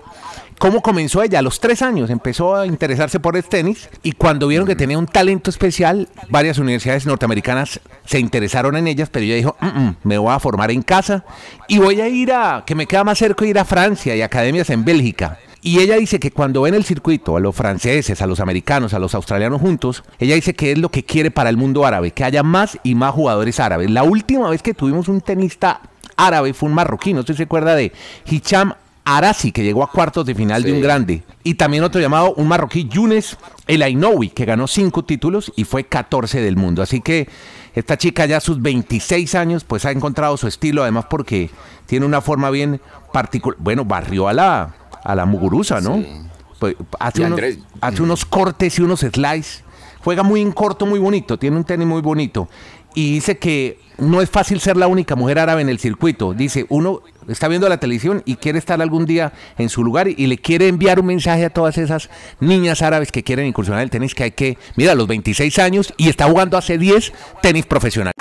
¿Cómo 0.62 0.80
comenzó 0.80 1.24
ella? 1.24 1.40
A 1.40 1.42
los 1.42 1.58
tres 1.58 1.82
años 1.82 2.08
empezó 2.08 2.54
a 2.54 2.68
interesarse 2.68 3.18
por 3.18 3.36
el 3.36 3.42
tenis 3.42 3.88
y 4.04 4.12
cuando 4.12 4.46
vieron 4.46 4.64
que 4.64 4.76
tenía 4.76 4.96
un 4.96 5.08
talento 5.08 5.50
especial, 5.50 6.08
varias 6.28 6.56
universidades 6.58 7.04
norteamericanas 7.04 7.80
se 8.04 8.20
interesaron 8.20 8.76
en 8.76 8.86
ellas, 8.86 9.08
pero 9.10 9.24
ella 9.24 9.34
dijo, 9.34 9.56
"Mm, 9.58 9.66
mm, 9.66 9.96
me 10.04 10.18
voy 10.18 10.32
a 10.32 10.38
formar 10.38 10.70
en 10.70 10.82
casa 10.82 11.24
y 11.66 11.78
voy 11.78 12.00
a 12.00 12.06
ir 12.06 12.30
a, 12.32 12.62
que 12.64 12.76
me 12.76 12.86
queda 12.86 13.02
más 13.02 13.18
cerca 13.18 13.44
ir 13.44 13.58
a 13.58 13.64
Francia 13.64 14.14
y 14.14 14.22
academias 14.22 14.70
en 14.70 14.84
Bélgica. 14.84 15.40
Y 15.62 15.80
ella 15.80 15.96
dice 15.96 16.20
que 16.20 16.30
cuando 16.30 16.62
ven 16.62 16.74
el 16.74 16.84
circuito, 16.84 17.36
a 17.36 17.40
los 17.40 17.56
franceses, 17.56 18.22
a 18.22 18.28
los 18.28 18.38
americanos, 18.38 18.94
a 18.94 19.00
los 19.00 19.16
australianos 19.16 19.60
juntos, 19.60 20.04
ella 20.20 20.36
dice 20.36 20.54
que 20.54 20.70
es 20.70 20.78
lo 20.78 20.90
que 20.90 21.04
quiere 21.04 21.32
para 21.32 21.50
el 21.50 21.56
mundo 21.56 21.84
árabe, 21.84 22.12
que 22.12 22.22
haya 22.22 22.44
más 22.44 22.78
y 22.84 22.94
más 22.94 23.12
jugadores 23.12 23.58
árabes. 23.58 23.90
La 23.90 24.04
última 24.04 24.48
vez 24.48 24.62
que 24.62 24.74
tuvimos 24.74 25.08
un 25.08 25.22
tenista 25.22 25.80
árabe 26.16 26.54
fue 26.54 26.68
un 26.68 26.76
marroquí, 26.76 27.14
no 27.14 27.22
sé 27.22 27.32
si 27.32 27.38
se 27.38 27.42
acuerda 27.42 27.74
de 27.74 27.92
Hicham 28.26 28.74
Arasi, 29.04 29.52
que 29.52 29.64
llegó 29.64 29.82
a 29.82 29.90
cuartos 29.90 30.24
de 30.26 30.34
final 30.34 30.62
de 30.62 30.72
un 30.72 30.80
grande. 30.80 31.24
Y 31.42 31.54
también 31.54 31.82
otro 31.82 32.00
llamado, 32.00 32.34
un 32.34 32.46
marroquí, 32.46 32.88
Yunes 32.88 33.36
El 33.66 33.82
Ainoui, 33.82 34.28
que 34.28 34.44
ganó 34.44 34.66
cinco 34.66 35.04
títulos 35.04 35.52
y 35.56 35.64
fue 35.64 35.84
14 35.84 36.40
del 36.40 36.56
mundo. 36.56 36.82
Así 36.82 37.00
que 37.00 37.28
esta 37.74 37.96
chica 37.96 38.26
ya 38.26 38.36
a 38.36 38.40
sus 38.40 38.62
26 38.62 39.34
años, 39.34 39.64
pues 39.64 39.84
ha 39.84 39.90
encontrado 39.90 40.36
su 40.36 40.46
estilo, 40.46 40.82
además 40.82 41.06
porque 41.10 41.50
tiene 41.86 42.06
una 42.06 42.20
forma 42.20 42.50
bien 42.50 42.80
particular. 43.12 43.58
Bueno, 43.60 43.84
barrió 43.84 44.28
a 44.28 44.32
la, 44.32 44.74
a 45.02 45.14
la 45.14 45.26
Muguruza, 45.26 45.80
¿no? 45.80 45.96
Sí. 45.96 46.06
Pues, 46.60 46.76
hace, 47.00 47.24
unos, 47.24 47.40
hace 47.80 48.02
unos 48.02 48.24
cortes 48.24 48.78
y 48.78 48.82
unos 48.82 49.00
slides. 49.00 49.64
Juega 50.04 50.22
muy 50.22 50.40
en 50.40 50.52
corto, 50.52 50.86
muy 50.86 51.00
bonito. 51.00 51.38
Tiene 51.38 51.56
un 51.56 51.64
tenis 51.64 51.86
muy 51.86 52.02
bonito. 52.02 52.48
Y 52.94 53.14
dice 53.14 53.38
que 53.38 53.78
no 53.98 54.20
es 54.20 54.30
fácil 54.30 54.60
ser 54.60 54.76
la 54.76 54.86
única 54.86 55.16
mujer 55.16 55.38
árabe 55.38 55.62
en 55.62 55.68
el 55.68 55.78
circuito. 55.78 56.34
Dice, 56.34 56.66
uno 56.68 57.00
está 57.28 57.48
viendo 57.48 57.68
la 57.68 57.78
televisión 57.78 58.22
y 58.24 58.36
quiere 58.36 58.58
estar 58.58 58.80
algún 58.82 59.06
día 59.06 59.32
en 59.58 59.68
su 59.68 59.84
lugar 59.84 60.08
y, 60.08 60.26
le 60.26 60.38
quiere 60.38 60.68
enviar 60.68 61.00
un 61.00 61.06
mensaje 61.06 61.44
a 61.44 61.50
todas 61.50 61.78
esas 61.78 62.10
niñas 62.40 62.82
árabes 62.82 63.12
que 63.12 63.22
quieren 63.22 63.46
incursionar 63.46 63.80
en 63.80 63.84
el 63.84 63.90
tenis 63.90 64.14
que 64.14 64.24
hay 64.24 64.30
que, 64.32 64.58
mira, 64.76 64.92
a 64.92 64.94
los 64.94 65.06
26 65.06 65.58
años 65.58 65.94
y 65.96 66.08
está 66.08 66.26
jugando 66.26 66.56
hace 66.56 66.78
10 66.78 67.12
tenis 67.42 67.66
profesional. 67.66 68.12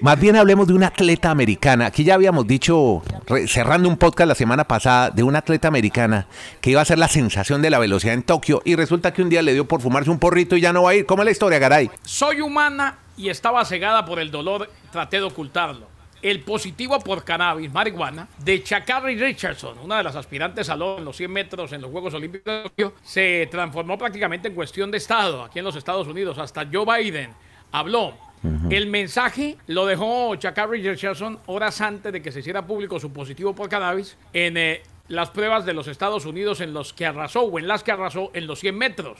Más 0.00 0.18
bien 0.18 0.34
hablemos 0.34 0.66
de 0.66 0.74
una 0.74 0.88
atleta 0.88 1.30
americana. 1.30 1.86
Aquí 1.86 2.02
ya 2.02 2.14
habíamos 2.14 2.48
dicho, 2.48 3.00
cerrando 3.46 3.88
un 3.88 3.96
podcast 3.96 4.26
la 4.26 4.34
semana 4.34 4.64
pasada, 4.64 5.10
de 5.10 5.22
una 5.22 5.38
atleta 5.38 5.68
americana 5.68 6.26
que 6.60 6.70
iba 6.70 6.80
a 6.80 6.84
ser 6.84 6.98
la 6.98 7.06
sensación 7.06 7.62
de 7.62 7.70
la 7.70 7.78
velocidad 7.78 8.12
en 8.12 8.24
Tokio 8.24 8.60
y 8.64 8.74
resulta 8.74 9.12
que 9.12 9.22
un 9.22 9.28
día 9.28 9.40
le 9.40 9.52
dio 9.52 9.68
por 9.68 9.80
fumarse 9.80 10.10
un 10.10 10.18
porrito 10.18 10.56
y 10.56 10.60
ya 10.60 10.72
no 10.72 10.82
va 10.82 10.90
a 10.90 10.94
ir. 10.96 11.06
¿Cómo 11.06 11.22
es 11.22 11.26
la 11.26 11.30
historia, 11.30 11.60
Garay? 11.60 11.92
Soy 12.02 12.40
humana 12.40 12.98
y 13.16 13.28
estaba 13.28 13.64
cegada 13.64 14.04
por 14.04 14.18
el 14.18 14.32
dolor, 14.32 14.68
traté 14.90 15.18
de 15.18 15.22
ocultarlo. 15.22 15.86
El 16.22 16.40
positivo 16.40 16.98
por 16.98 17.22
cannabis, 17.22 17.72
marihuana, 17.72 18.26
de 18.38 18.64
Chakari 18.64 19.16
Richardson, 19.16 19.78
una 19.78 19.98
de 19.98 20.02
las 20.02 20.16
aspirantes 20.16 20.70
al 20.70 20.82
oro 20.82 20.98
en 20.98 21.04
los 21.04 21.16
100 21.16 21.30
metros 21.30 21.72
en 21.72 21.80
los 21.80 21.92
Juegos 21.92 22.14
Olímpicos 22.14 22.52
de 22.52 22.62
Tokio, 22.64 22.94
se 23.04 23.46
transformó 23.48 23.96
prácticamente 23.96 24.48
en 24.48 24.54
cuestión 24.54 24.90
de 24.90 24.98
Estado 24.98 25.44
aquí 25.44 25.60
en 25.60 25.64
los 25.64 25.76
Estados 25.76 26.08
Unidos. 26.08 26.36
Hasta 26.38 26.66
Joe 26.70 26.84
Biden 26.84 27.30
habló. 27.70 28.23
El 28.70 28.88
mensaje 28.88 29.56
lo 29.68 29.86
dejó 29.86 30.34
Chakari 30.36 30.82
Richardson 30.82 31.38
horas 31.46 31.80
antes 31.80 32.12
de 32.12 32.20
que 32.20 32.30
se 32.30 32.40
hiciera 32.40 32.66
público 32.66 33.00
su 33.00 33.12
positivo 33.12 33.54
por 33.54 33.68
cannabis 33.68 34.16
en 34.32 34.56
eh, 34.56 34.82
las 35.08 35.30
pruebas 35.30 35.64
de 35.64 35.74
los 35.74 35.88
Estados 35.88 36.26
Unidos 36.26 36.60
en 36.60 36.72
los 36.74 36.92
que 36.92 37.06
arrasó 37.06 37.42
o 37.42 37.58
en 37.58 37.66
las 37.66 37.82
que 37.82 37.92
arrasó 37.92 38.30
en 38.34 38.46
los 38.46 38.60
100 38.60 38.76
metros. 38.76 39.18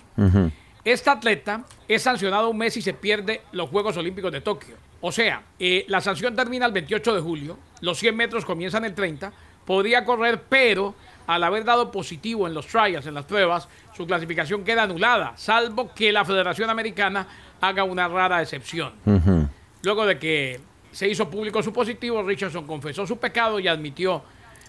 Esta 0.84 1.12
atleta 1.12 1.64
es 1.88 2.02
sancionada 2.02 2.46
un 2.46 2.58
mes 2.58 2.76
y 2.76 2.82
se 2.82 2.92
pierde 2.92 3.42
los 3.52 3.70
Juegos 3.70 3.96
Olímpicos 3.96 4.30
de 4.30 4.42
Tokio. 4.42 4.76
O 5.00 5.12
sea, 5.12 5.42
eh, 5.58 5.84
la 5.88 6.00
sanción 6.00 6.34
termina 6.36 6.66
el 6.66 6.72
28 6.72 7.14
de 7.14 7.20
julio, 7.20 7.58
los 7.80 7.98
100 7.98 8.16
metros 8.16 8.44
comienzan 8.44 8.84
el 8.84 8.94
30, 8.94 9.32
podría 9.64 10.04
correr, 10.04 10.42
pero 10.48 10.94
al 11.26 11.42
haber 11.42 11.64
dado 11.64 11.90
positivo 11.90 12.46
en 12.46 12.54
los 12.54 12.66
trials, 12.66 13.06
en 13.06 13.14
las 13.14 13.24
pruebas, 13.24 13.68
su 13.96 14.06
clasificación 14.06 14.64
queda 14.64 14.82
anulada, 14.82 15.32
salvo 15.36 15.92
que 15.94 16.12
la 16.12 16.24
Federación 16.24 16.68
Americana 16.68 17.26
haga 17.60 17.84
una 17.84 18.08
rara 18.08 18.42
excepción. 18.42 18.92
Luego 19.82 20.06
de 20.06 20.18
que 20.18 20.60
se 20.92 21.08
hizo 21.08 21.28
público 21.28 21.62
su 21.62 21.72
positivo, 21.72 22.22
Richardson 22.22 22.66
confesó 22.66 23.06
su 23.06 23.16
pecado 23.18 23.58
y 23.60 23.68
admitió 23.68 24.22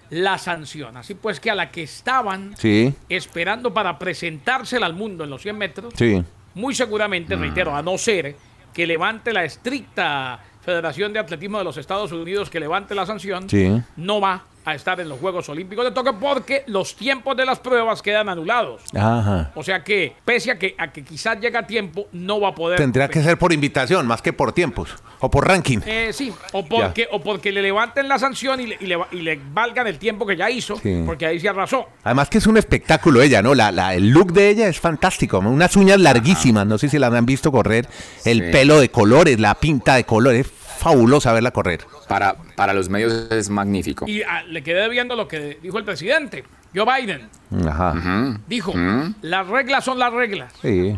la 0.09 0.37
sanción. 0.37 0.97
Así 0.97 1.15
pues 1.15 1.39
que 1.39 1.49
a 1.51 1.55
la 1.55 1.71
que 1.71 1.83
estaban 1.83 2.55
Sí, 2.57 2.93
esperando 3.09 3.73
para 3.73 3.97
presentársela 3.97 4.85
al 4.85 4.93
mundo 4.93 5.23
en 5.23 5.29
los 5.29 5.41
100 5.41 5.57
metros, 5.57 5.93
sí. 5.95 6.23
muy 6.53 6.75
seguramente, 6.75 7.35
reitero, 7.35 7.75
a 7.75 7.81
no 7.81 7.97
ser 7.97 8.35
que 8.73 8.85
levante 8.85 9.31
la 9.33 9.43
estricta 9.45 10.39
Federación 10.61 11.13
de 11.13 11.19
Atletismo 11.19 11.59
de 11.59 11.63
los 11.63 11.77
Estados 11.77 12.11
Unidos 12.11 12.49
que 12.49 12.59
levante 12.59 12.93
la 12.95 13.05
sanción, 13.05 13.49
Sí. 13.49 13.71
no 13.97 14.19
va 14.19 14.43
a 14.65 14.73
estar 14.75 14.99
en 14.99 15.07
los 15.09 15.19
Juegos 15.19 15.47
Olímpicos 15.49 15.85
de 15.85 15.91
Tokio 15.91 16.17
porque 16.19 16.63
los 16.67 16.95
tiempos 16.95 17.37
de 17.37 17.45
las 17.45 17.59
pruebas 17.59 18.01
quedan 18.01 18.27
anulados. 18.29 18.81
Ajá. 18.95 19.51
O 19.55 19.63
sea 19.63 19.83
que, 19.83 20.15
pese 20.25 20.51
a 20.51 20.57
que, 20.59 20.75
a 20.77 20.91
que 20.91 21.03
quizás 21.03 21.39
llega 21.39 21.59
a 21.59 21.67
tiempo, 21.67 22.07
no 22.11 22.39
va 22.39 22.49
a 22.49 22.55
poder. 22.55 22.77
Tendría 22.77 23.07
que 23.07 23.21
ser 23.21 23.37
por 23.37 23.53
invitación, 23.53 24.07
más 24.07 24.21
que 24.21 24.33
por 24.33 24.51
tiempos. 24.53 24.95
O 25.19 25.29
por 25.29 25.47
ranking. 25.47 25.79
Eh, 25.85 26.11
sí, 26.13 26.33
o 26.51 26.65
porque, 26.65 27.07
o 27.11 27.21
porque 27.21 27.51
le 27.51 27.61
levanten 27.61 28.07
la 28.07 28.19
sanción 28.19 28.59
y 28.59 28.67
le, 28.67 28.77
y 28.79 28.85
le, 28.87 28.97
y 29.11 29.21
le 29.21 29.39
valgan 29.53 29.87
el 29.87 29.97
tiempo 29.97 30.25
que 30.25 30.35
ya 30.35 30.49
hizo, 30.49 30.75
Sí. 30.77 31.03
porque 31.05 31.25
ahí 31.25 31.39
se 31.39 31.47
arrasó. 31.49 31.87
Además 32.03 32.29
que 32.29 32.37
es 32.39 32.47
un 32.47 32.57
espectáculo 32.57 33.21
ella, 33.21 33.41
¿no? 33.41 33.55
La, 33.55 33.71
la- 33.71 33.93
el 33.95 34.09
look 34.09 34.33
de 34.33 34.49
ella 34.49 34.67
es 34.67 34.79
fantástico. 34.79 35.39
Unas 35.39 35.75
uñas 35.75 35.99
larguísimas, 35.99 36.65
no 36.67 36.77
sé 36.77 36.89
si 36.89 36.99
las 36.99 37.13
han 37.13 37.25
visto 37.25 37.51
correr. 37.51 37.87
El 38.25 38.45
Sí. 38.45 38.51
pelo 38.51 38.79
de 38.79 38.89
colores, 38.89 39.39
la 39.39 39.55
pinta 39.55 39.95
de 39.95 40.03
colores. 40.05 40.47
Es 40.47 40.51
fabulosa 40.79 41.31
verla 41.33 41.51
correr. 41.51 41.85
Para, 42.07 42.35
para 42.55 42.73
los 42.73 42.87
medios 42.89 43.27
es 43.31 43.49
magnífico. 43.49 44.05
Y 44.07 44.21
ah, 44.23 44.43
le 44.43 44.61
quedé 44.63 44.87
viendo 44.89 45.15
lo 45.15 45.27
que 45.27 45.59
dijo 45.61 45.77
el 45.79 45.83
presidente, 45.85 46.43
Joe 46.73 46.85
Biden. 47.01 47.29
Ajá. 47.67 48.39
Dijo, 48.47 48.73
Mm. 48.75 49.15
las 49.23 49.47
reglas 49.47 49.83
son 49.83 49.97
las 49.99 50.13
reglas. 50.13 50.53
Sí. 50.61 50.97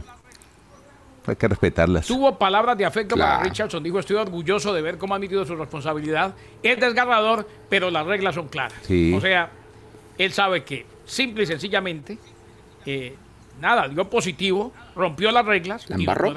Hay 1.25 1.35
que 1.35 1.47
respetarlas. 1.49 2.07
Tuvo 2.07 2.37
palabras 2.37 2.77
de 2.77 2.85
afecto 2.85 3.17
para. 3.17 3.43
Richardson. 3.43 3.83
Dijo, 3.83 3.99
estoy 3.99 4.15
orgulloso 4.15 4.73
de 4.73 4.81
ver 4.81 4.97
cómo 4.97 5.13
ha 5.13 5.17
admitido 5.17 5.43
su 5.45 5.55
responsabilidad. 5.57 6.33
Es 6.63 6.79
desgarrador, 6.79 7.47
pero 7.69 7.91
las 7.91 8.05
reglas 8.05 8.35
son 8.35 8.47
claras. 8.47 8.73
Sí. 8.83 9.13
O 9.13 9.19
sea, 9.19 9.49
él 10.17 10.31
sabe 10.31 10.63
que 10.63 10.85
simple 11.05 11.43
y 11.43 11.47
sencillamente, 11.47 12.17
eh, 12.85 13.13
nada, 13.61 13.87
dio 13.87 14.09
positivo, 14.09 14.71
rompió 14.95 15.31
las 15.31 15.45
reglas 15.45 15.89
La 15.89 15.95
no 15.97 16.01
embarró. 16.01 16.33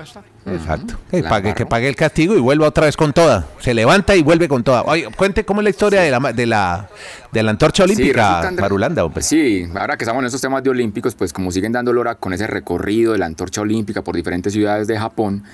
Exacto. 0.47 0.95
Que 1.11 1.23
La 1.23 1.29
pague, 1.29 1.43
que 1.55 1.63
embarró. 1.63 1.69
pague 1.69 1.89
el 1.89 1.97
castigo 1.97 2.35
y 2.35 2.41
vuelva 2.41 2.67
otra 2.69 2.87
vez 2.87 2.97
con 2.97 3.13
toda. 3.13 3.47
Se 3.61 3.75
levanta 3.75 4.17
y 4.17 4.23
vuelve 4.23 4.49
con 4.49 4.63
toda. 4.65 4.83
Oye, 4.83 5.07
cuente 5.17 5.45
cómo 5.45 5.61
es 5.61 5.65
la 5.65 5.71
historia 5.71 6.01
de, 6.03 6.11
la, 6.11 6.21
ma- 6.21 6.33
de, 6.33 6.47
la, 6.47 6.89
de 7.33 7.43
la 7.43 7.51
antorcha 7.51 7.85
Sí, 7.87 7.93
olímpica, 7.93 8.43
Andrés- 8.49 8.61
Marulanda. 8.61 9.05
hombre. 9.05 9.23
Sí, 9.23 9.67
ahora 9.79 9.97
que 9.97 10.05
estamos 10.05 10.21
en 10.21 10.27
estos 10.27 10.41
temas 10.41 10.63
de 10.63 10.71
olímpicos, 10.71 11.15
pues 11.15 11.33
como 11.33 11.51
siguen 11.53 11.73
dando 11.73 11.91
hora 11.93 12.15
con 12.15 12.33
ese 12.33 12.47
recorrido 12.47 13.13
de 13.13 13.19
la 13.19 13.27
antorcha 13.27 13.61
olímpica 13.61 14.03
por 14.03 14.17
diferentes 14.17 14.53
ciudades 14.53 14.87
de 14.87 14.99
Japón, 14.99 15.45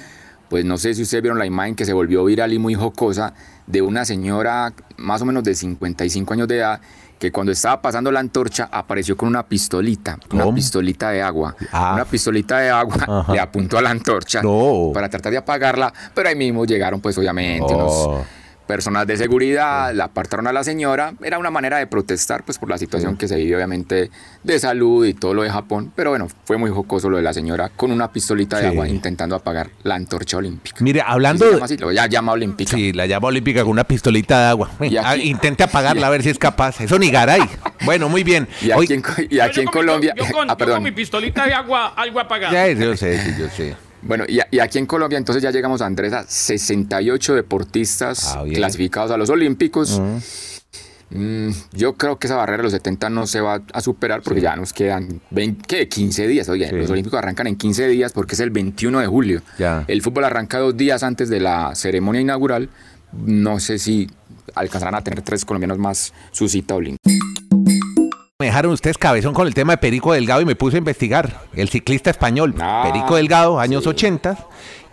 pues 0.48 0.64
no 0.64 0.78
sé 0.78 0.94
si 0.94 1.02
ustedes 1.02 1.22
vieron 1.22 1.38
la 1.40 1.46
imagen 1.46 1.74
que 1.74 1.84
se 1.84 1.92
volvió 1.92 2.24
viral 2.24 2.52
y 2.52 2.58
muy 2.60 2.74
jocosa 2.74 3.34
de 3.66 3.82
una 3.82 4.04
señora 4.04 4.72
más 4.96 5.20
o 5.20 5.24
menos 5.24 5.42
de 5.42 5.54
55 5.56 6.32
años 6.32 6.46
de 6.46 6.58
edad 6.58 6.80
que 7.18 7.32
cuando 7.32 7.52
estaba 7.52 7.80
pasando 7.80 8.12
la 8.12 8.20
antorcha 8.20 8.68
apareció 8.70 9.16
con 9.16 9.28
una 9.28 9.42
pistolita, 9.46 10.18
una 10.32 10.44
¿Cómo? 10.44 10.54
pistolita 10.54 11.10
de 11.10 11.22
agua. 11.22 11.56
Ah. 11.72 11.92
Una 11.94 12.04
pistolita 12.04 12.58
de 12.58 12.70
agua 12.70 12.96
Ajá. 13.08 13.32
le 13.32 13.40
apuntó 13.40 13.78
a 13.78 13.82
la 13.82 13.90
antorcha 13.90 14.42
No. 14.42 14.90
para 14.92 15.08
tratar 15.08 15.32
de 15.32 15.38
apagarla, 15.38 15.92
pero 16.14 16.28
ahí 16.28 16.36
mismo 16.36 16.64
llegaron 16.64 17.00
pues 17.00 17.16
obviamente 17.18 17.72
Oh. 17.74 17.76
unos 18.14 18.26
personas 18.66 19.06
de 19.06 19.16
seguridad, 19.16 19.94
la 19.94 20.04
apartaron 20.04 20.46
a 20.46 20.52
la 20.52 20.64
señora. 20.64 21.14
Era 21.22 21.38
una 21.38 21.50
manera 21.50 21.78
de 21.78 21.86
protestar 21.86 22.44
pues 22.44 22.58
por 22.58 22.68
la 22.68 22.78
situación 22.78 23.16
que 23.16 23.28
se 23.28 23.36
vive 23.36 23.56
obviamente 23.56 24.10
de 24.42 24.58
salud 24.58 25.06
y 25.06 25.14
todo 25.14 25.34
lo 25.34 25.42
de 25.42 25.50
Japón. 25.50 25.92
Pero 25.94 26.10
bueno, 26.10 26.28
fue 26.44 26.56
muy 26.56 26.70
jocoso 26.70 27.08
lo 27.10 27.16
de 27.16 27.22
la 27.22 27.32
señora 27.32 27.70
con 27.74 27.92
una 27.92 28.10
pistolita 28.12 28.56
de 28.58 28.62
Sí. 28.64 28.68
agua 28.68 28.88
intentando 28.88 29.36
apagar 29.36 29.70
la 29.84 29.94
antorcha 29.94 30.36
olímpica. 30.38 30.76
Mire, 30.80 31.00
Sí, 31.00 31.06
hablando 31.08 31.44
se 31.44 31.46
de... 31.50 31.52
llama 31.56 31.64
así, 31.66 31.76
lo 31.76 31.92
ya 31.92 32.06
llama 32.06 32.32
olímpica. 32.32 32.70
Sí, 32.76 32.92
la 32.92 33.06
llama 33.06 33.28
olímpica 33.28 33.62
con 33.62 33.70
una 33.72 33.84
pistolita 33.84 34.40
de 34.40 34.46
agua. 34.46 34.70
Y 34.80 34.96
Ah, 34.96 35.10
aquí- 35.10 35.28
Intente 35.30 35.62
apagarla 35.62 36.06
a 36.06 36.10
ver 36.10 36.22
si 36.22 36.30
es 36.30 36.38
capaz. 36.38 36.80
Eso 36.80 36.98
ni 36.98 37.10
garay. 37.10 37.42
Bueno, 37.84 38.08
muy 38.08 38.24
bien. 38.24 38.48
Y 38.62 38.70
Hoy- 38.72 38.84
aquí 38.86 38.94
en, 38.94 39.02
Co- 39.02 39.12
y 39.28 39.38
aquí 39.40 39.56
Yo 39.56 39.62
en 39.62 39.66
con 39.68 39.80
mi- 39.82 39.86
Colombia... 39.86 40.14
Yo, 40.16 40.24
con, 40.32 40.48
ah, 40.50 40.52
yo 40.54 40.56
perdón. 40.56 40.76
con 40.76 40.84
mi 40.84 40.90
pistolita 40.92 41.46
de 41.46 41.54
agua, 41.54 41.94
algo 41.96 42.18
apagado. 42.20 42.52
Ya, 42.52 42.68
yo 42.68 42.96
sé, 42.96 43.20
sí, 43.22 43.30
yo 43.38 43.48
sé. 43.48 43.76
Bueno, 44.06 44.24
y, 44.28 44.38
y 44.50 44.58
aquí 44.60 44.78
en 44.78 44.86
Colombia 44.86 45.18
entonces 45.18 45.42
ya 45.42 45.50
llegamos, 45.50 45.80
Andrés, 45.82 46.12
a 46.12 46.24
68 46.26 47.34
deportistas 47.34 48.34
Ah, 48.36 48.44
clasificados 48.52 49.10
a 49.10 49.16
los 49.16 49.30
Olímpicos. 49.30 50.00
Mm, 51.10 51.50
yo 51.72 51.94
creo 51.94 52.18
que 52.18 52.26
esa 52.26 52.34
barrera 52.36 52.58
de 52.58 52.62
los 52.64 52.72
70 52.72 53.10
no 53.10 53.26
se 53.28 53.40
va 53.40 53.62
a 53.72 53.80
superar 53.80 54.22
porque 54.22 54.40
ya 54.40 54.56
nos 54.56 54.72
quedan 54.72 55.20
20, 55.30 55.62
¿qué? 55.68 55.88
15 55.88 56.26
días. 56.26 56.48
Oye, 56.48 56.68
Sí. 56.68 56.74
los 56.74 56.90
Olímpicos 56.90 57.18
arrancan 57.18 57.46
en 57.46 57.56
15 57.56 57.86
días 57.86 58.12
porque 58.12 58.34
es 58.34 58.40
el 58.40 58.50
21 58.50 58.98
de 59.00 59.06
julio. 59.06 59.42
Ya. 59.58 59.84
El 59.86 60.02
fútbol 60.02 60.24
arranca 60.24 60.58
dos 60.58 60.76
días 60.76 61.02
antes 61.04 61.28
de 61.28 61.38
la 61.40 61.74
ceremonia 61.76 62.20
inaugural. 62.20 62.68
No 63.12 63.60
sé 63.60 63.78
si 63.78 64.10
alcanzarán 64.54 64.96
a 64.96 65.04
tener 65.04 65.22
tres 65.22 65.44
colombianos 65.44 65.78
más 65.78 66.12
su 66.32 66.48
cita 66.48 66.74
olímpica. 66.74 67.08
Me 68.46 68.50
dejaron 68.50 68.70
ustedes 68.74 68.96
cabezón 68.96 69.34
con 69.34 69.48
el 69.48 69.54
tema 69.54 69.72
de 69.72 69.78
Perico 69.78 70.12
Delgado 70.12 70.40
y 70.40 70.44
me 70.44 70.54
puse 70.54 70.76
a 70.76 70.78
investigar. 70.78 71.40
El 71.52 71.68
ciclista 71.68 72.10
español, 72.10 72.54
Ah, 72.60 72.84
Perico 72.86 73.16
Delgado, 73.16 73.58
años 73.58 73.82
sí. 73.82 73.88
80, 73.88 74.38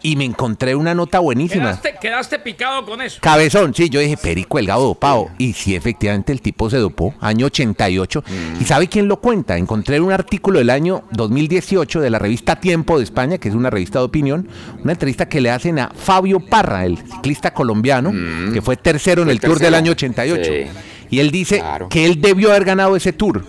y 0.01 0.15
me 0.15 0.25
encontré 0.25 0.73
una 0.73 0.95
nota 0.95 1.19
buenísima. 1.19 1.65
Quedaste, 1.65 1.95
quedaste 2.01 2.39
picado 2.39 2.83
con 2.83 2.99
eso. 2.99 3.19
Cabezón, 3.21 3.75
sí, 3.75 3.89
yo 3.89 3.99
dije 3.99 4.17
Perico 4.17 4.57
Delgado 4.57 4.81
dopado. 4.85 5.27
Y 5.37 5.53
sí, 5.53 5.75
efectivamente, 5.75 6.31
el 6.31 6.41
tipo 6.41 6.67
se 6.71 6.77
dopó, 6.77 7.13
año 7.21 7.45
88. 7.45 8.23
¿Y 8.59 8.63
sabe 8.65 8.87
quién 8.87 9.07
lo 9.07 9.17
cuenta? 9.17 9.55
Encontré 9.55 9.99
un 10.01 10.11
artículo 10.11 10.57
del 10.57 10.71
año 10.71 11.03
2018 11.11 12.01
de 12.01 12.09
la 12.09 12.17
revista 12.17 12.55
Tiempo 12.59 12.97
de 12.97 13.03
España, 13.03 13.37
que 13.37 13.49
es 13.49 13.53
una 13.55 13.69
revista 13.69 13.99
de 13.99 14.05
opinión, 14.05 14.49
una 14.83 14.93
entrevista 14.93 15.29
que 15.29 15.41
le 15.41 15.51
hacen 15.51 15.77
a 15.77 15.91
Fabio 15.95 16.39
Parra, 16.39 16.85
el 16.85 16.97
ciclista 16.97 17.53
colombiano, 17.53 18.11
que 18.51 18.63
fue 18.63 18.77
tercero 18.77 19.21
en 19.21 19.29
el 19.29 19.39
Tour 19.39 19.59
del 19.59 19.75
año 19.75 19.91
88. 19.91 20.43
Sí. 20.43 20.71
Y 21.13 21.19
él 21.19 21.29
dice 21.29 21.59
Claro. 21.59 21.89
que 21.89 22.05
él 22.07 22.19
debió 22.21 22.49
haber 22.49 22.65
ganado 22.65 22.95
ese 22.95 23.13
Tour. 23.13 23.45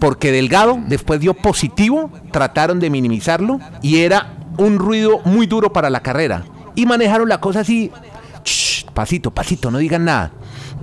Porque 0.00 0.32
Delgado 0.32 0.78
después 0.88 1.20
dio 1.20 1.34
positivo, 1.34 2.10
trataron 2.30 2.80
de 2.80 2.88
minimizarlo 2.88 3.60
y 3.82 3.98
era 3.98 4.34
un 4.56 4.78
ruido 4.78 5.20
muy 5.26 5.46
duro 5.46 5.72
para 5.74 5.90
la 5.90 6.00
carrera. 6.00 6.44
Y 6.74 6.86
manejaron 6.86 7.28
la 7.28 7.38
cosa 7.38 7.60
así, 7.60 7.90
"Shh, 8.44 8.86
pasito, 8.94 9.30
pasito, 9.30 9.70
no 9.70 9.76
digan 9.78 10.06
nada. 10.06 10.32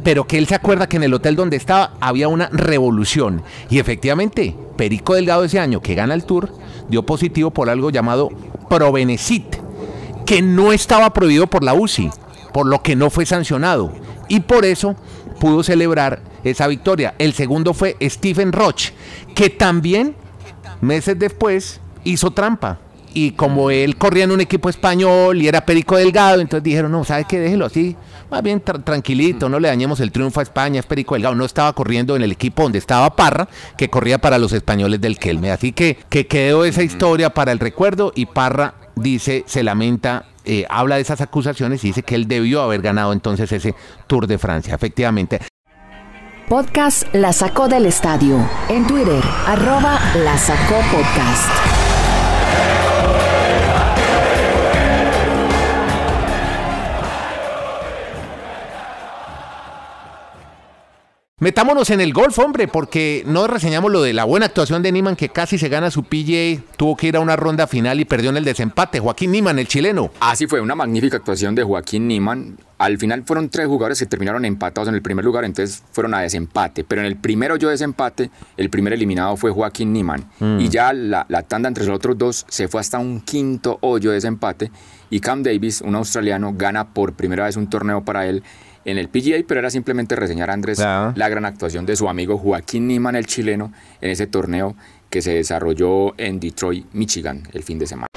pero 0.04 0.26
que 0.26 0.38
él 0.38 0.48
se 0.48 0.56
acuerda 0.56 0.88
que 0.88 0.96
en 0.96 1.04
el 1.04 1.14
hotel 1.14 1.36
donde 1.36 1.58
estaba 1.58 1.92
había 2.00 2.30
una 2.30 2.48
revolución. 2.54 3.42
Y 3.70 3.80
efectivamente, 3.80 4.56
Perico 4.78 5.14
Delgado 5.16 5.44
ese 5.44 5.60
año 5.60 5.82
que 5.82 5.94
gana 5.94 6.14
el 6.14 6.24
Tour 6.24 6.54
dio 6.90 7.06
positivo 7.06 7.52
por 7.52 7.70
algo 7.70 7.90
llamado 7.90 8.30
Provenecit, 8.70 9.58
que 10.26 10.42
no 10.42 10.72
estaba 10.72 11.12
prohibido 11.12 11.48
por 11.48 11.64
la 11.66 11.74
UCI, 11.74 12.12
por 12.54 12.66
lo 12.66 12.82
que 12.82 12.96
no 12.96 13.10
fue 13.10 13.26
sancionado. 13.26 13.92
Y 14.30 14.40
por 14.40 14.64
eso 14.64 14.96
pudo 15.40 15.64
celebrar 15.64 16.22
esa 16.44 16.68
victoria. 16.68 17.16
El 17.18 17.34
segundo 17.34 17.74
fue 17.74 17.98
Stephen 18.02 18.52
Roche, 18.52 18.94
que 19.36 19.50
también 19.50 20.16
meses 20.82 21.18
después 21.18 21.82
hizo 22.04 22.32
trampa. 22.32 22.80
Y 23.12 23.32
como 23.32 23.72
él 23.72 23.98
corría 23.98 24.26
en 24.26 24.32
un 24.32 24.42
equipo 24.42 24.70
español 24.70 25.42
y 25.42 25.48
era 25.48 25.66
Perico 25.66 25.96
Delgado, 25.96 26.42
entonces 26.42 26.64
dijeron, 26.64 26.92
no, 26.92 27.04
¿sabe 27.04 27.26
qué? 27.28 27.40
Déjelo 27.40 27.66
así, 27.66 27.96
más 28.30 28.44
bien 28.44 28.62
tranquilito, 28.62 29.50
no 29.50 29.60
le 29.60 29.68
dañemos 29.68 30.00
el 30.00 30.12
triunfo 30.12 30.40
a 30.40 30.44
España, 30.44 30.80
es 30.80 30.86
Perico 30.86 31.16
Delgado. 31.16 31.34
No 31.34 31.46
estaba 31.46 31.74
corriendo 31.74 32.16
en 32.16 32.22
el 32.22 32.32
equipo 32.32 32.62
donde 32.62 32.78
estaba 32.78 33.16
Parra, 33.16 33.48
que 33.78 33.90
corría 33.90 34.20
para 34.20 34.38
los 34.38 34.54
españoles 34.54 35.02
del 35.02 35.18
Kelme. 35.18 35.52
Así 35.52 35.72
que, 35.72 35.98
que 36.10 36.28
quedó 36.28 36.66
esa 36.66 36.84
historia 36.84 37.34
para 37.34 37.52
el 37.52 37.58
recuerdo 37.58 38.12
y 38.16 38.28
Parra 38.28 38.76
dice, 39.00 39.44
se 39.48 39.64
lamenta 39.64 40.26
eh, 40.46 40.66
habla 40.70 40.96
de 40.96 41.02
esas 41.02 41.22
acusaciones 41.22 41.84
y 41.84 41.88
dice 41.88 42.04
que 42.04 42.16
él 42.16 42.28
debió 42.28 42.62
haber 42.62 42.82
ganado 42.82 43.14
entonces 43.14 43.52
ese 43.52 43.76
Tour 44.08 44.26
de 44.26 44.38
Francia. 44.38 44.74
Efectivamente, 44.74 45.40
Podcast 46.48 47.04
La 47.14 47.32
Sacó 47.32 47.68
del 47.68 47.86
Estadio. 47.86 48.40
En 48.68 48.88
Twitter, 48.88 49.24
arroba 49.46 50.00
La 50.16 50.36
Sacó 50.40 50.78
Podcast. 50.92 51.79
Metámonos 61.42 61.90
en 61.90 62.02
el 62.02 62.12
golf, 62.12 62.38
hombre, 62.40 62.68
porque 62.68 63.24
no 63.26 63.48
reseñamos 63.48 63.90
lo 63.90 64.02
de 64.02 64.12
la 64.12 64.26
buena 64.26 64.48
actuación 64.48 64.84
de 64.84 64.92
Niman 64.92 65.16
que 65.16 65.30
casi 65.30 65.58
se 65.58 65.70
gana 65.70 65.90
su 65.90 66.04
PGA, 66.04 66.62
tuvo 66.76 66.98
que 66.98 67.08
ir 67.08 67.16
a 67.16 67.22
una 67.22 67.38
ronda 67.38 67.66
final 67.66 68.02
y 68.02 68.04
perdió 68.04 68.30
en 68.30 68.36
el 68.36 68.44
desempate. 68.44 69.00
Joaquín 69.00 69.32
Niman, 69.32 69.58
el 69.58 69.66
chileno. 69.66 70.12
Así 70.20 70.48
fue, 70.48 70.60
una 70.60 70.76
magnífica 70.76 71.16
actuación 71.16 71.56
de 71.56 71.64
Joaquín 71.64 72.10
Niman. 72.10 72.58
Al 72.78 72.98
final 72.98 73.24
fueron 73.24 73.48
tres 73.48 73.68
jugadores 73.68 74.00
que 74.00 74.06
terminaron 74.06 74.44
empatados 74.44 74.90
en 74.90 74.96
el 74.96 75.02
primer 75.02 75.24
lugar, 75.24 75.46
entonces 75.46 75.82
fueron 75.94 76.14
a 76.14 76.20
desempate. 76.20 76.84
Pero 76.84 77.00
en 77.00 77.08
el 77.08 77.16
primero 77.16 77.56
yo 77.56 77.70
desempate, 77.70 78.32
el 78.58 78.70
primer 78.70 78.92
eliminado 78.92 79.38
fue 79.38 79.52
Joaquín 79.52 79.94
Niman. 79.94 80.30
Mm. 80.40 80.60
Y 80.60 80.68
ya 80.68 80.92
la, 80.92 81.26
la 81.30 81.44
tanda 81.44 81.70
entre 81.70 81.86
los 81.86 81.96
otros 81.96 82.18
dos 82.18 82.46
se 82.50 82.68
fue 82.68 82.82
hasta 82.82 83.00
un 83.00 83.22
quinto 83.22 83.78
hoyo 83.80 84.10
de 84.10 84.16
desempate. 84.16 84.72
Y 85.10 85.22
Cam 85.22 85.42
Davis, 85.42 85.80
un 85.80 85.96
australiano, 85.96 86.54
gana 86.54 86.90
por 86.90 87.14
primera 87.14 87.46
vez 87.46 87.56
un 87.56 87.70
torneo 87.70 88.04
para 88.04 88.28
él 88.28 88.44
en 88.90 88.98
el 88.98 89.10
PGA, 89.10 89.44
pero 89.48 89.60
era 89.60 89.70
simplemente 89.70 90.16
reseñar 90.16 90.50
a 90.50 90.54
Andrés 90.54 90.80
la 90.80 91.30
gran 91.30 91.46
actuación 91.46 91.86
de 91.86 91.96
su 91.96 92.10
amigo 92.10 92.38
Joaquín 92.38 92.88
Niman, 92.88 93.16
el 93.16 93.26
chileno, 93.26 93.72
en 94.02 94.12
ese 94.12 94.28
torneo 94.28 94.76
que 95.10 95.22
se 95.22 95.34
desarrolló 95.34 96.20
en 96.20 96.40
Detroit, 96.40 96.86
Michigan, 96.94 97.44
el 97.54 97.64
fin 97.64 97.80
de 97.80 97.88
semana. 97.88 98.08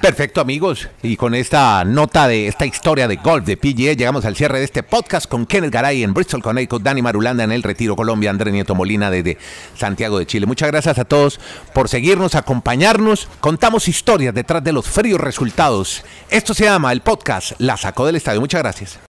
Perfecto 0.00 0.40
amigos, 0.40 0.88
y 1.02 1.16
con 1.16 1.34
esta 1.34 1.84
nota 1.84 2.26
de 2.26 2.46
esta 2.46 2.64
historia 2.64 3.06
de 3.06 3.16
golf 3.16 3.44
de 3.44 3.58
PGA 3.58 3.92
llegamos 3.92 4.24
al 4.24 4.34
cierre 4.34 4.58
de 4.58 4.64
este 4.64 4.82
podcast 4.82 5.28
con 5.28 5.44
Kenneth 5.44 5.72
Garay 5.72 6.02
en 6.02 6.14
Bristol, 6.14 6.42
Connecticut, 6.42 6.82
Dani 6.82 7.02
Marulanda 7.02 7.44
en 7.44 7.52
El 7.52 7.62
Retiro, 7.62 7.96
Colombia, 7.96 8.30
André 8.30 8.50
Nieto 8.50 8.74
Molina 8.74 9.10
desde 9.10 9.36
Santiago 9.76 10.18
de 10.18 10.24
Chile. 10.26 10.46
Muchas 10.46 10.70
gracias 10.70 10.98
a 10.98 11.04
todos 11.04 11.38
por 11.74 11.88
seguirnos, 11.88 12.34
acompañarnos. 12.34 13.28
Contamos 13.40 13.88
historias 13.88 14.32
detrás 14.32 14.64
de 14.64 14.72
los 14.72 14.88
fríos 14.88 15.20
resultados. 15.20 16.02
Esto 16.30 16.54
se 16.54 16.64
llama 16.64 16.92
el 16.92 17.02
podcast 17.02 17.52
La 17.58 17.76
Sacó 17.76 18.06
del 18.06 18.16
Estadio. 18.16 18.40
Muchas 18.40 18.62
gracias. 18.62 19.09